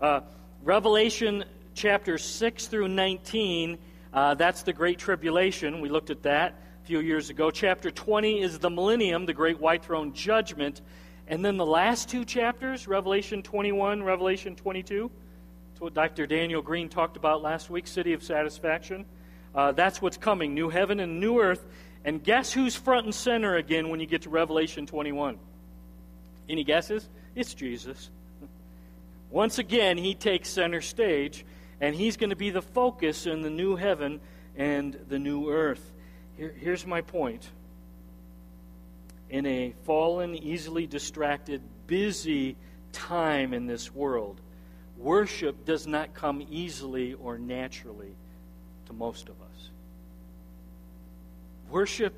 Uh, 0.00 0.20
Revelation 0.62 1.44
chapter 1.74 2.16
6 2.16 2.66
through 2.68 2.88
19, 2.88 3.76
uh, 4.14 4.32
that's 4.32 4.62
the 4.62 4.72
Great 4.72 4.98
Tribulation. 4.98 5.82
We 5.82 5.90
looked 5.90 6.08
at 6.08 6.22
that 6.22 6.54
a 6.82 6.86
few 6.86 7.00
years 7.00 7.28
ago. 7.28 7.50
Chapter 7.50 7.90
20 7.90 8.40
is 8.40 8.58
the 8.58 8.70
millennium, 8.70 9.26
the 9.26 9.34
great 9.34 9.60
white 9.60 9.84
throne 9.84 10.14
judgment. 10.14 10.80
And 11.28 11.44
then 11.44 11.58
the 11.58 11.66
last 11.66 12.08
two 12.08 12.24
chapters, 12.24 12.88
Revelation 12.88 13.42
21, 13.42 14.02
Revelation 14.02 14.56
22, 14.56 15.10
that's 15.10 15.22
what 15.82 15.94
Dr. 15.94 16.28
Daniel 16.28 16.62
Green 16.62 16.88
talked 16.88 17.16
about 17.16 17.42
last 17.42 17.68
week, 17.68 17.88
City 17.88 18.12
of 18.12 18.22
Satisfaction. 18.22 19.04
Uh, 19.52 19.72
that's 19.72 20.00
what's 20.00 20.16
coming, 20.16 20.54
new 20.54 20.68
heaven 20.68 21.00
and 21.00 21.18
new 21.18 21.40
earth. 21.40 21.66
And 22.04 22.22
guess 22.22 22.52
who's 22.52 22.76
front 22.76 23.06
and 23.06 23.12
center 23.14 23.56
again 23.56 23.88
when 23.88 23.98
you 23.98 24.06
get 24.06 24.22
to 24.22 24.30
Revelation 24.30 24.86
21? 24.86 25.40
Any 26.48 26.62
guesses? 26.62 27.08
It's 27.34 27.52
Jesus. 27.52 28.10
Once 29.28 29.58
again, 29.58 29.98
he 29.98 30.14
takes 30.14 30.50
center 30.50 30.80
stage, 30.80 31.44
and 31.80 31.96
he's 31.96 32.16
going 32.16 32.30
to 32.30 32.36
be 32.36 32.50
the 32.50 32.62
focus 32.62 33.26
in 33.26 33.42
the 33.42 33.50
new 33.50 33.74
heaven 33.74 34.20
and 34.56 34.96
the 35.08 35.18
new 35.18 35.50
earth. 35.50 35.92
Here, 36.36 36.54
here's 36.56 36.86
my 36.86 37.00
point. 37.00 37.50
In 39.30 39.46
a 39.46 39.74
fallen, 39.82 40.36
easily 40.36 40.86
distracted, 40.86 41.60
busy 41.88 42.56
time 42.92 43.52
in 43.52 43.66
this 43.66 43.92
world, 43.92 44.40
worship 45.02 45.64
does 45.64 45.86
not 45.86 46.14
come 46.14 46.46
easily 46.50 47.14
or 47.14 47.38
naturally 47.38 48.14
to 48.86 48.92
most 48.92 49.28
of 49.28 49.34
us. 49.34 49.70
Worship, 51.70 52.14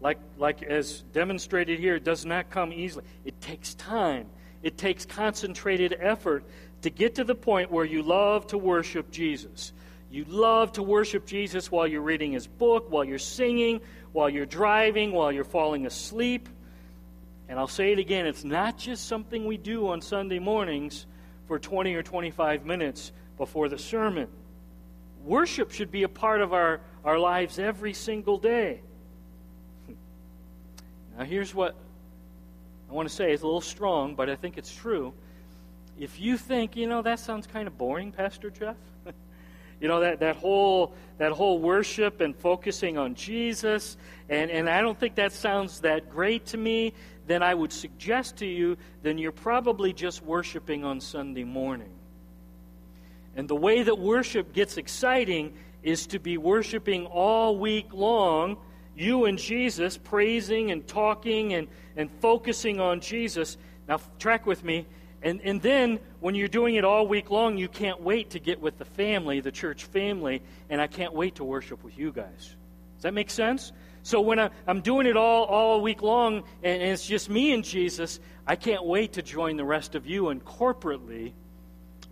like, 0.00 0.18
like 0.38 0.62
as 0.62 1.02
demonstrated 1.12 1.78
here, 1.78 1.98
does 1.98 2.24
not 2.24 2.50
come 2.50 2.72
easily. 2.72 3.04
It 3.24 3.40
takes 3.40 3.74
time, 3.74 4.26
it 4.62 4.76
takes 4.76 5.04
concentrated 5.04 5.96
effort 5.98 6.44
to 6.82 6.90
get 6.90 7.16
to 7.16 7.24
the 7.24 7.34
point 7.34 7.70
where 7.70 7.84
you 7.84 8.02
love 8.02 8.46
to 8.48 8.58
worship 8.58 9.10
Jesus. 9.10 9.72
You 10.10 10.24
love 10.28 10.72
to 10.72 10.82
worship 10.82 11.26
Jesus 11.26 11.70
while 11.70 11.86
you're 11.86 12.02
reading 12.02 12.32
his 12.32 12.46
book, 12.46 12.90
while 12.90 13.04
you're 13.04 13.18
singing, 13.18 13.80
while 14.12 14.30
you're 14.30 14.46
driving, 14.46 15.12
while 15.12 15.32
you're 15.32 15.44
falling 15.44 15.86
asleep. 15.86 16.48
And 17.48 17.58
I'll 17.58 17.68
say 17.68 17.92
it 17.92 17.98
again 17.98 18.26
it's 18.26 18.44
not 18.44 18.78
just 18.78 19.06
something 19.06 19.46
we 19.46 19.56
do 19.56 19.88
on 19.88 20.00
Sunday 20.00 20.38
mornings 20.38 21.06
for 21.46 21.58
20 21.58 21.94
or 21.94 22.02
25 22.02 22.64
minutes 22.64 23.12
before 23.36 23.68
the 23.68 23.78
sermon. 23.78 24.28
Worship 25.24 25.72
should 25.72 25.90
be 25.90 26.02
a 26.02 26.08
part 26.08 26.40
of 26.40 26.52
our, 26.52 26.80
our 27.04 27.18
lives 27.18 27.58
every 27.58 27.92
single 27.92 28.38
day. 28.38 28.80
Now, 31.18 31.24
here's 31.24 31.54
what 31.54 31.74
I 32.90 32.92
want 32.92 33.08
to 33.08 33.14
say. 33.14 33.32
It's 33.32 33.42
a 33.42 33.46
little 33.46 33.60
strong, 33.60 34.14
but 34.14 34.30
I 34.30 34.36
think 34.36 34.58
it's 34.58 34.74
true. 34.74 35.12
If 35.98 36.20
you 36.20 36.36
think, 36.36 36.76
you 36.76 36.86
know, 36.86 37.02
that 37.02 37.18
sounds 37.18 37.46
kind 37.46 37.66
of 37.66 37.78
boring, 37.78 38.12
Pastor 38.12 38.50
Jeff, 38.50 38.76
you 39.80 39.88
know, 39.88 40.00
that, 40.00 40.20
that, 40.20 40.36
whole, 40.36 40.94
that 41.18 41.32
whole 41.32 41.58
worship 41.58 42.20
and 42.20 42.36
focusing 42.36 42.98
on 42.98 43.14
Jesus, 43.14 43.96
and, 44.28 44.50
and 44.50 44.68
I 44.68 44.82
don't 44.82 44.98
think 44.98 45.14
that 45.14 45.32
sounds 45.32 45.80
that 45.80 46.10
great 46.10 46.46
to 46.46 46.58
me, 46.58 46.92
then 47.26 47.42
I 47.42 47.54
would 47.54 47.72
suggest 47.72 48.36
to 48.38 48.46
you, 48.46 48.76
then 49.02 49.18
you're 49.18 49.32
probably 49.32 49.92
just 49.92 50.22
worshiping 50.22 50.84
on 50.84 51.00
Sunday 51.00 51.44
morning. 51.44 51.92
And 53.34 53.48
the 53.48 53.56
way 53.56 53.82
that 53.82 53.98
worship 53.98 54.52
gets 54.52 54.76
exciting 54.76 55.54
is 55.82 56.06
to 56.08 56.18
be 56.18 56.38
worshiping 56.38 57.06
all 57.06 57.56
week 57.58 57.92
long 57.92 58.56
you 58.96 59.26
and 59.26 59.38
Jesus, 59.38 59.98
praising 59.98 60.70
and 60.70 60.86
talking 60.86 61.52
and, 61.52 61.68
and 61.96 62.10
focusing 62.20 62.80
on 62.80 63.00
Jesus. 63.00 63.58
Now, 63.86 64.00
track 64.18 64.46
with 64.46 64.64
me. 64.64 64.86
And, 65.22 65.40
and 65.42 65.60
then, 65.60 65.98
when 66.20 66.34
you're 66.34 66.48
doing 66.48 66.76
it 66.76 66.84
all 66.84 67.06
week 67.06 67.30
long, 67.30 67.56
you 67.56 67.68
can't 67.68 68.00
wait 68.00 68.30
to 68.30 68.38
get 68.38 68.60
with 68.60 68.78
the 68.78 68.84
family, 68.84 69.40
the 69.40 69.50
church 69.50 69.84
family, 69.84 70.42
and 70.70 70.80
I 70.80 70.86
can't 70.86 71.12
wait 71.12 71.36
to 71.36 71.44
worship 71.44 71.82
with 71.82 71.98
you 71.98 72.12
guys. 72.12 72.54
Does 72.96 73.02
that 73.02 73.14
make 73.14 73.30
sense? 73.30 73.72
So, 74.06 74.20
when 74.20 74.38
I, 74.38 74.50
am 74.68 74.82
doing 74.82 75.08
it 75.08 75.16
all, 75.16 75.46
all 75.46 75.80
week 75.80 76.00
long 76.00 76.44
and, 76.62 76.80
it's 76.80 77.04
just 77.04 77.28
me 77.28 77.52
and 77.52 77.64
Jesus, 77.64 78.20
I 78.46 78.54
can't 78.54 78.84
wait 78.84 79.14
to 79.14 79.22
join 79.22 79.56
the 79.56 79.64
rest 79.64 79.96
of 79.96 80.06
you, 80.06 80.28
and 80.28 80.44
corporately, 80.44 81.32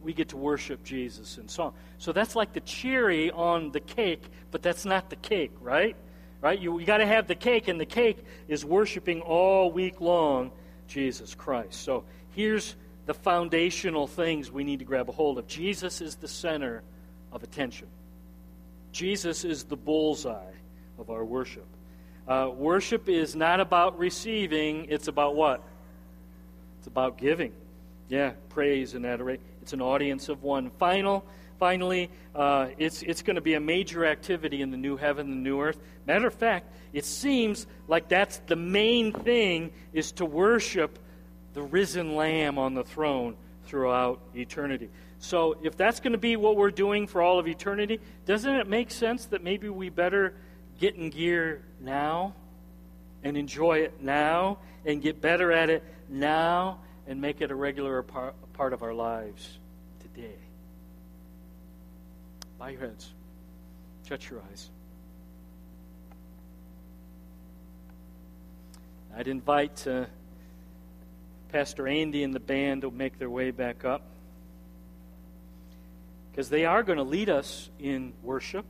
we 0.03 0.13
get 0.13 0.31
to 0.31 0.37
worship 0.37 0.83
Jesus 0.83 1.39
in 1.39 1.47
song. 1.47 1.73
So, 1.99 2.11
that's 2.11 2.35
like 2.35 2.53
the 2.53 2.63
cherry 2.63 3.31
on 3.31 3.71
the 3.71 3.79
cake, 3.79 4.25
but 4.51 4.61
that's 4.61 4.85
not 4.85 5.09
the 5.09 5.15
cake, 5.15 5.53
right? 5.61 5.95
Right? 6.41 6.59
You, 6.59 6.81
you 6.81 6.85
got 6.85 6.97
to 6.97 7.07
have 7.07 7.29
the 7.29 7.37
cake, 7.37 7.69
and 7.69 7.81
the 7.81 7.87
cake 7.87 8.19
is 8.49 8.65
worshiping 8.65 9.21
all 9.21 9.71
week 9.71 10.01
long 10.01 10.51
Jesus 10.89 11.37
Christ. 11.37 11.81
So 11.81 12.03
here's 12.31 12.75
the 13.07 13.15
foundational 13.15 14.09
things 14.09 14.51
we 14.51 14.65
need 14.65 14.81
to 14.81 14.85
grab 14.85 15.09
a 15.09 15.13
hold 15.13 15.39
of. 15.39 15.47
Jesus 15.47 16.01
is 16.01 16.17
the 16.17 16.27
center 16.27 16.83
of 17.31 17.45
attention. 17.45 17.87
Jesus 18.91 19.45
is 19.45 19.63
the 19.63 19.77
bullseye 19.77 20.55
of 20.99 21.09
our 21.09 21.25
worship. 21.25 21.67
Uh, 22.27 22.51
worship 22.55 23.09
is 23.09 23.37
not 23.37 23.61
about 23.61 23.99
receiving, 23.99 24.87
it's 24.89 25.09
about 25.09 25.35
what? 25.35 25.63
It's 26.79 26.87
about 26.87 27.19
giving. 27.19 27.53
Yeah, 28.09 28.33
praise 28.51 28.95
and 28.95 29.05
adoration. 29.05 29.43
It's 29.63 29.73
an 29.73 29.81
audience 29.81 30.29
of 30.29 30.43
one. 30.43 30.71
Final 30.79 31.25
finally, 31.59 32.11
uh, 32.35 32.69
it's, 32.79 33.03
it's 33.03 33.23
going 33.23 33.37
to 33.37 33.41
be 33.41 33.55
a 33.55 33.61
major 33.61 34.05
activity 34.05 34.61
in 34.61 34.71
the 34.71 34.77
new 34.77 34.97
heaven 34.97 35.27
and 35.29 35.39
the 35.39 35.51
new 35.51 35.61
earth. 35.61 35.79
Matter 36.07 36.27
of 36.27 36.35
fact, 36.35 36.71
it 36.93 37.05
seems 37.05 37.67
like 37.89 38.09
that's 38.09 38.39
the 38.47 38.57
main 38.57 39.13
thing 39.13 39.73
is 39.93 40.13
to 40.13 40.25
worship 40.25 40.99
the 41.55 41.63
risen 41.63 42.17
Lamb 42.17 42.59
on 42.59 42.75
the 42.75 42.85
throne 42.85 43.37
throughout 43.67 44.21
eternity. 44.35 44.91
So, 45.21 45.57
if 45.63 45.75
that's 45.77 46.01
going 46.01 46.13
to 46.13 46.19
be 46.19 46.37
what 46.37 46.57
we're 46.57 46.71
doing 46.71 47.07
for 47.07 47.23
all 47.23 47.39
of 47.39 47.49
eternity, 47.49 47.99
doesn't 48.27 48.55
it 48.55 48.69
make 48.69 48.91
sense 48.91 49.25
that 49.27 49.43
maybe 49.43 49.71
we 49.71 49.89
better 49.89 50.35
get 50.79 50.97
in 50.97 51.11
gear 51.11 51.63
now 51.81 52.35
and 53.23 53.37
enjoy 53.37 53.79
it 53.79 54.03
now 54.03 54.59
and 54.85 55.03
get 55.03 55.21
better 55.21 55.53
at 55.53 55.71
it 55.71 55.83
now 56.09 56.79
and 57.07 57.21
make 57.21 57.41
it 57.41 57.51
a 57.51 57.55
regular 57.55 58.03
part 58.03 58.73
of 58.73 58.83
our 58.83 58.95
lives 58.95 59.59
today? 60.01 60.37
Bow 62.59 62.69
your 62.69 62.81
heads. 62.81 63.13
Shut 64.09 64.29
your 64.31 64.41
eyes. 64.51 64.71
I'd 69.17 69.29
invite 69.29 69.87
uh, 69.87 70.07
Pastor 71.51 71.87
Andy 71.87 72.25
and 72.25 72.35
the 72.35 72.41
band 72.41 72.83
to 72.83 72.91
make 72.91 73.19
their 73.19 73.31
way 73.31 73.53
back 73.53 73.85
up 73.85 74.03
because 76.31 76.49
they 76.49 76.65
are 76.65 76.83
going 76.83 76.99
to 76.99 77.05
lead 77.05 77.29
us 77.29 77.71
in 77.79 78.13
worship. 78.25 78.65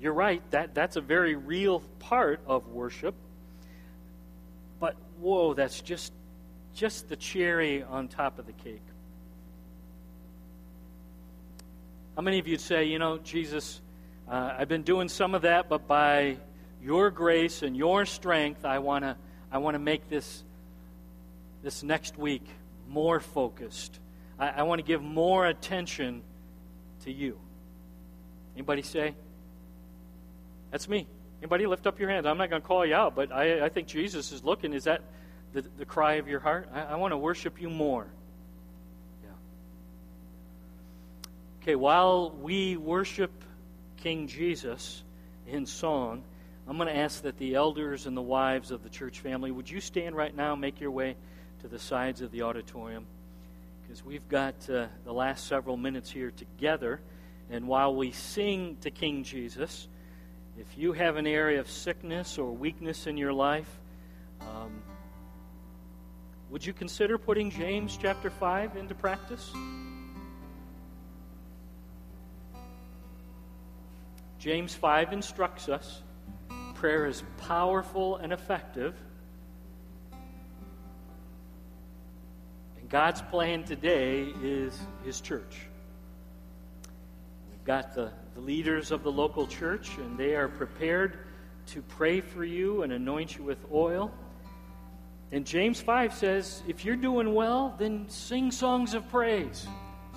You're 0.00 0.12
right, 0.12 0.42
that, 0.50 0.74
that's 0.74 0.96
a 0.96 1.00
very 1.00 1.34
real 1.34 1.80
part 1.98 2.40
of 2.46 2.68
worship. 2.68 3.14
But 4.80 4.96
whoa, 5.20 5.54
that's 5.54 5.80
just 5.80 6.12
just 6.74 7.08
the 7.08 7.16
cherry 7.16 7.84
on 7.84 8.08
top 8.08 8.38
of 8.38 8.46
the 8.46 8.52
cake. 8.52 8.82
How 12.16 12.22
many 12.22 12.38
of 12.38 12.48
you 12.48 12.58
say, 12.58 12.84
you 12.84 12.98
know, 12.98 13.18
Jesus, 13.18 13.80
uh, 14.28 14.54
I've 14.58 14.68
been 14.68 14.82
doing 14.82 15.08
some 15.08 15.34
of 15.34 15.42
that, 15.42 15.68
but 15.68 15.86
by 15.86 16.36
your 16.82 17.10
grace 17.10 17.62
and 17.62 17.76
your 17.76 18.04
strength, 18.04 18.64
I 18.64 18.80
want 18.80 19.04
to 19.04 19.16
I 19.50 19.58
want 19.58 19.74
to 19.74 19.78
make 19.78 20.08
this 20.08 20.42
this 21.62 21.82
next 21.82 22.18
week 22.18 22.46
more 22.88 23.20
focused. 23.20 23.98
I, 24.38 24.48
I 24.48 24.62
want 24.62 24.80
to 24.80 24.84
give 24.84 25.02
more 25.02 25.46
attention 25.46 26.22
to 27.04 27.12
you. 27.12 27.38
Anybody 28.54 28.82
say? 28.82 29.14
That's 30.74 30.88
me. 30.88 31.06
Anybody 31.40 31.66
lift 31.68 31.86
up 31.86 32.00
your 32.00 32.10
hand? 32.10 32.26
I'm 32.26 32.36
not 32.36 32.50
going 32.50 32.60
to 32.60 32.66
call 32.66 32.84
you 32.84 32.96
out, 32.96 33.14
but 33.14 33.30
I, 33.30 33.66
I 33.66 33.68
think 33.68 33.86
Jesus 33.86 34.32
is 34.32 34.42
looking. 34.42 34.72
Is 34.72 34.82
that 34.84 35.02
the, 35.52 35.62
the 35.78 35.84
cry 35.84 36.14
of 36.14 36.26
your 36.26 36.40
heart? 36.40 36.68
I, 36.74 36.80
I 36.80 36.96
want 36.96 37.12
to 37.12 37.16
worship 37.16 37.60
you 37.60 37.70
more. 37.70 38.08
Yeah. 39.22 39.30
Okay, 41.62 41.76
while 41.76 42.32
we 42.32 42.76
worship 42.76 43.30
King 43.98 44.26
Jesus 44.26 45.04
in 45.46 45.64
song, 45.64 46.24
I'm 46.66 46.76
going 46.76 46.88
to 46.88 46.96
ask 46.96 47.22
that 47.22 47.38
the 47.38 47.54
elders 47.54 48.06
and 48.06 48.16
the 48.16 48.22
wives 48.22 48.72
of 48.72 48.82
the 48.82 48.90
church 48.90 49.20
family, 49.20 49.52
would 49.52 49.70
you 49.70 49.80
stand 49.80 50.16
right 50.16 50.34
now, 50.34 50.56
make 50.56 50.80
your 50.80 50.90
way 50.90 51.14
to 51.60 51.68
the 51.68 51.78
sides 51.78 52.20
of 52.20 52.32
the 52.32 52.42
auditorium? 52.42 53.06
Because 53.82 54.04
we've 54.04 54.28
got 54.28 54.56
uh, 54.68 54.86
the 55.04 55.12
last 55.12 55.46
several 55.46 55.76
minutes 55.76 56.10
here 56.10 56.32
together. 56.32 57.00
And 57.48 57.68
while 57.68 57.94
we 57.94 58.10
sing 58.10 58.76
to 58.80 58.90
King 58.90 59.22
Jesus, 59.22 59.86
if 60.58 60.78
you 60.78 60.92
have 60.92 61.16
an 61.16 61.26
area 61.26 61.60
of 61.60 61.68
sickness 61.68 62.38
or 62.38 62.52
weakness 62.52 63.06
in 63.06 63.16
your 63.16 63.32
life, 63.32 63.68
um, 64.40 64.82
would 66.50 66.64
you 66.64 66.72
consider 66.72 67.18
putting 67.18 67.50
James 67.50 67.98
chapter 68.00 68.30
5 68.30 68.76
into 68.76 68.94
practice? 68.94 69.52
James 74.38 74.74
5 74.74 75.12
instructs 75.12 75.68
us 75.68 76.02
prayer 76.84 77.06
is 77.06 77.22
powerful 77.38 78.16
and 78.16 78.30
effective. 78.30 78.94
And 82.78 82.90
God's 82.90 83.22
plan 83.22 83.64
today 83.64 84.34
is 84.42 84.78
His 85.02 85.22
church. 85.22 85.68
Got 87.64 87.94
the 87.94 88.12
the 88.34 88.40
leaders 88.40 88.90
of 88.90 89.02
the 89.02 89.12
local 89.12 89.46
church, 89.46 89.96
and 89.98 90.18
they 90.18 90.34
are 90.34 90.48
prepared 90.48 91.18
to 91.66 91.82
pray 91.82 92.20
for 92.20 92.44
you 92.44 92.82
and 92.82 92.92
anoint 92.92 93.36
you 93.36 93.44
with 93.44 93.58
oil. 93.72 94.12
And 95.32 95.46
James 95.46 95.80
5 95.80 96.14
says, 96.14 96.62
if 96.68 96.84
you're 96.84 96.96
doing 96.96 97.32
well, 97.32 97.74
then 97.78 98.08
sing 98.08 98.50
songs 98.50 98.94
of 98.94 99.08
praise. 99.08 99.66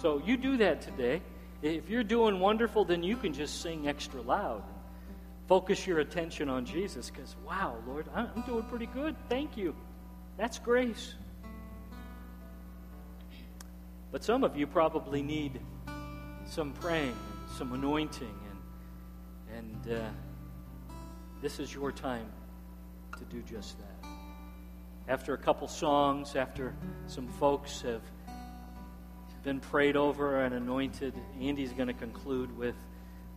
So 0.02 0.22
you 0.26 0.36
do 0.36 0.58
that 0.58 0.82
today. 0.82 1.22
If 1.62 1.90
you're 1.90 2.04
doing 2.04 2.40
wonderful, 2.40 2.86
then 2.86 3.04
you 3.04 3.16
can 3.16 3.34
just 3.34 3.62
sing 3.62 3.88
extra 3.88 4.22
loud. 4.22 4.64
Focus 5.48 5.88
your 5.88 6.00
attention 6.00 6.50
on 6.50 6.66
Jesus 6.66 7.10
because, 7.10 7.36
wow, 7.46 7.76
Lord, 7.88 8.08
I'm 8.14 8.42
doing 8.46 8.64
pretty 8.64 8.88
good. 8.88 9.16
Thank 9.30 9.58
you. 9.58 9.76
That's 10.38 10.60
grace. 10.60 11.16
But 14.12 14.24
some 14.24 14.44
of 14.44 14.58
you 14.58 14.68
probably 14.68 15.22
need 15.22 15.60
some 16.46 16.74
praying 16.74 17.16
some 17.56 17.74
anointing, 17.74 18.36
and, 19.52 19.86
and 19.88 19.98
uh, 19.98 20.10
this 21.42 21.60
is 21.60 21.74
your 21.74 21.92
time 21.92 22.30
to 23.18 23.24
do 23.26 23.42
just 23.42 23.78
that. 23.80 24.10
After 25.08 25.34
a 25.34 25.38
couple 25.38 25.68
songs, 25.68 26.36
after 26.36 26.76
some 27.08 27.28
folks 27.28 27.82
have 27.82 28.02
been 29.44 29.60
prayed 29.60 29.96
over 29.96 30.44
and 30.44 30.54
anointed, 30.54 31.14
Andy's 31.40 31.72
going 31.72 31.88
to 31.88 31.94
conclude 31.94 32.56
with 32.58 32.76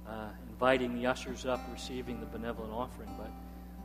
uh, 0.09 0.29
inviting 0.49 0.95
the 0.95 1.07
ushers 1.07 1.47
up, 1.47 1.61
receiving 1.73 2.19
the 2.21 2.27
benevolent 2.27 2.73
offering. 2.73 3.11
But 3.17 3.31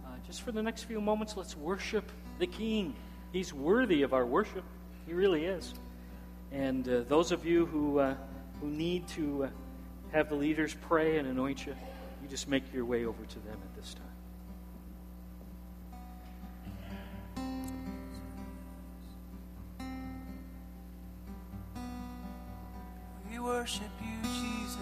uh, 0.06 0.10
just 0.26 0.42
for 0.42 0.52
the 0.52 0.64
next 0.64 0.84
few 0.84 1.00
moments, 1.00 1.38
let's 1.38 1.56
worship 1.56 2.12
the 2.40 2.48
King. 2.48 2.96
He's 3.32 3.54
worthy 3.54 4.02
of 4.02 4.14
our 4.14 4.26
worship. 4.26 4.64
He 5.06 5.14
really 5.14 5.46
is. 5.46 5.74
And 6.52 6.88
uh, 6.90 7.04
those 7.08 7.32
of 7.32 7.46
you 7.46 7.68
who, 7.68 8.00
uh, 8.00 8.16
who 8.60 8.68
need 8.68 9.08
to 9.10 9.44
uh, 9.44 9.50
have 10.16 10.30
the 10.30 10.36
leaders 10.36 10.74
pray 10.88 11.18
and 11.18 11.28
anoint 11.28 11.66
you, 11.66 11.76
you 12.24 12.30
just 12.30 12.48
make 12.48 12.64
your 12.74 12.86
way 12.86 13.04
over 13.04 13.26
to 13.26 13.40
them 13.40 13.58
at 13.62 13.76
this 13.76 13.94
time. 13.94 14.06
We 23.30 23.40
worship 23.40 23.92
you, 24.02 24.22
Jesus. 24.24 24.78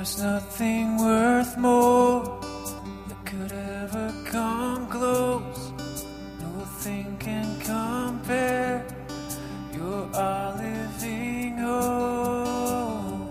There's 0.00 0.16
nothing 0.22 0.96
worth 0.96 1.58
more 1.58 2.24
that 3.08 3.22
could 3.26 3.52
ever 3.52 4.10
come 4.24 4.86
close. 4.86 5.72
Nothing 6.40 7.18
can 7.18 7.60
compare. 7.60 8.82
You're 9.74 10.08
our 10.14 10.56
living 10.56 11.58
hope. 11.58 13.28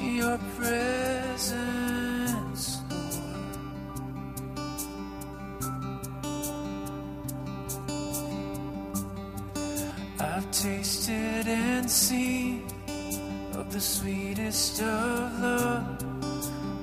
Your 0.00 0.38
presence, 0.56 1.62
Lord. 2.90 3.28
I've 10.18 10.50
tasted 10.50 11.46
and 11.46 11.88
seen 11.88 12.37
the 13.70 13.80
sweetest 13.80 14.80
of 14.80 15.40
love. 15.40 15.98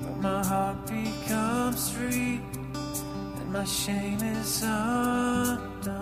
But 0.02 0.16
my 0.18 0.44
heart 0.44 0.86
becomes 0.86 1.90
free, 1.90 2.40
and 2.74 3.52
my 3.52 3.64
shame 3.64 4.20
is 4.20 4.62
undone. 4.62 5.95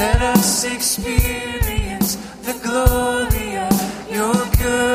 Let 0.00 0.22
us 0.22 0.64
experience 0.64 2.16
the 2.40 2.54
glory 2.64 3.58
of 3.58 4.10
your 4.10 4.32
good. 4.56 4.89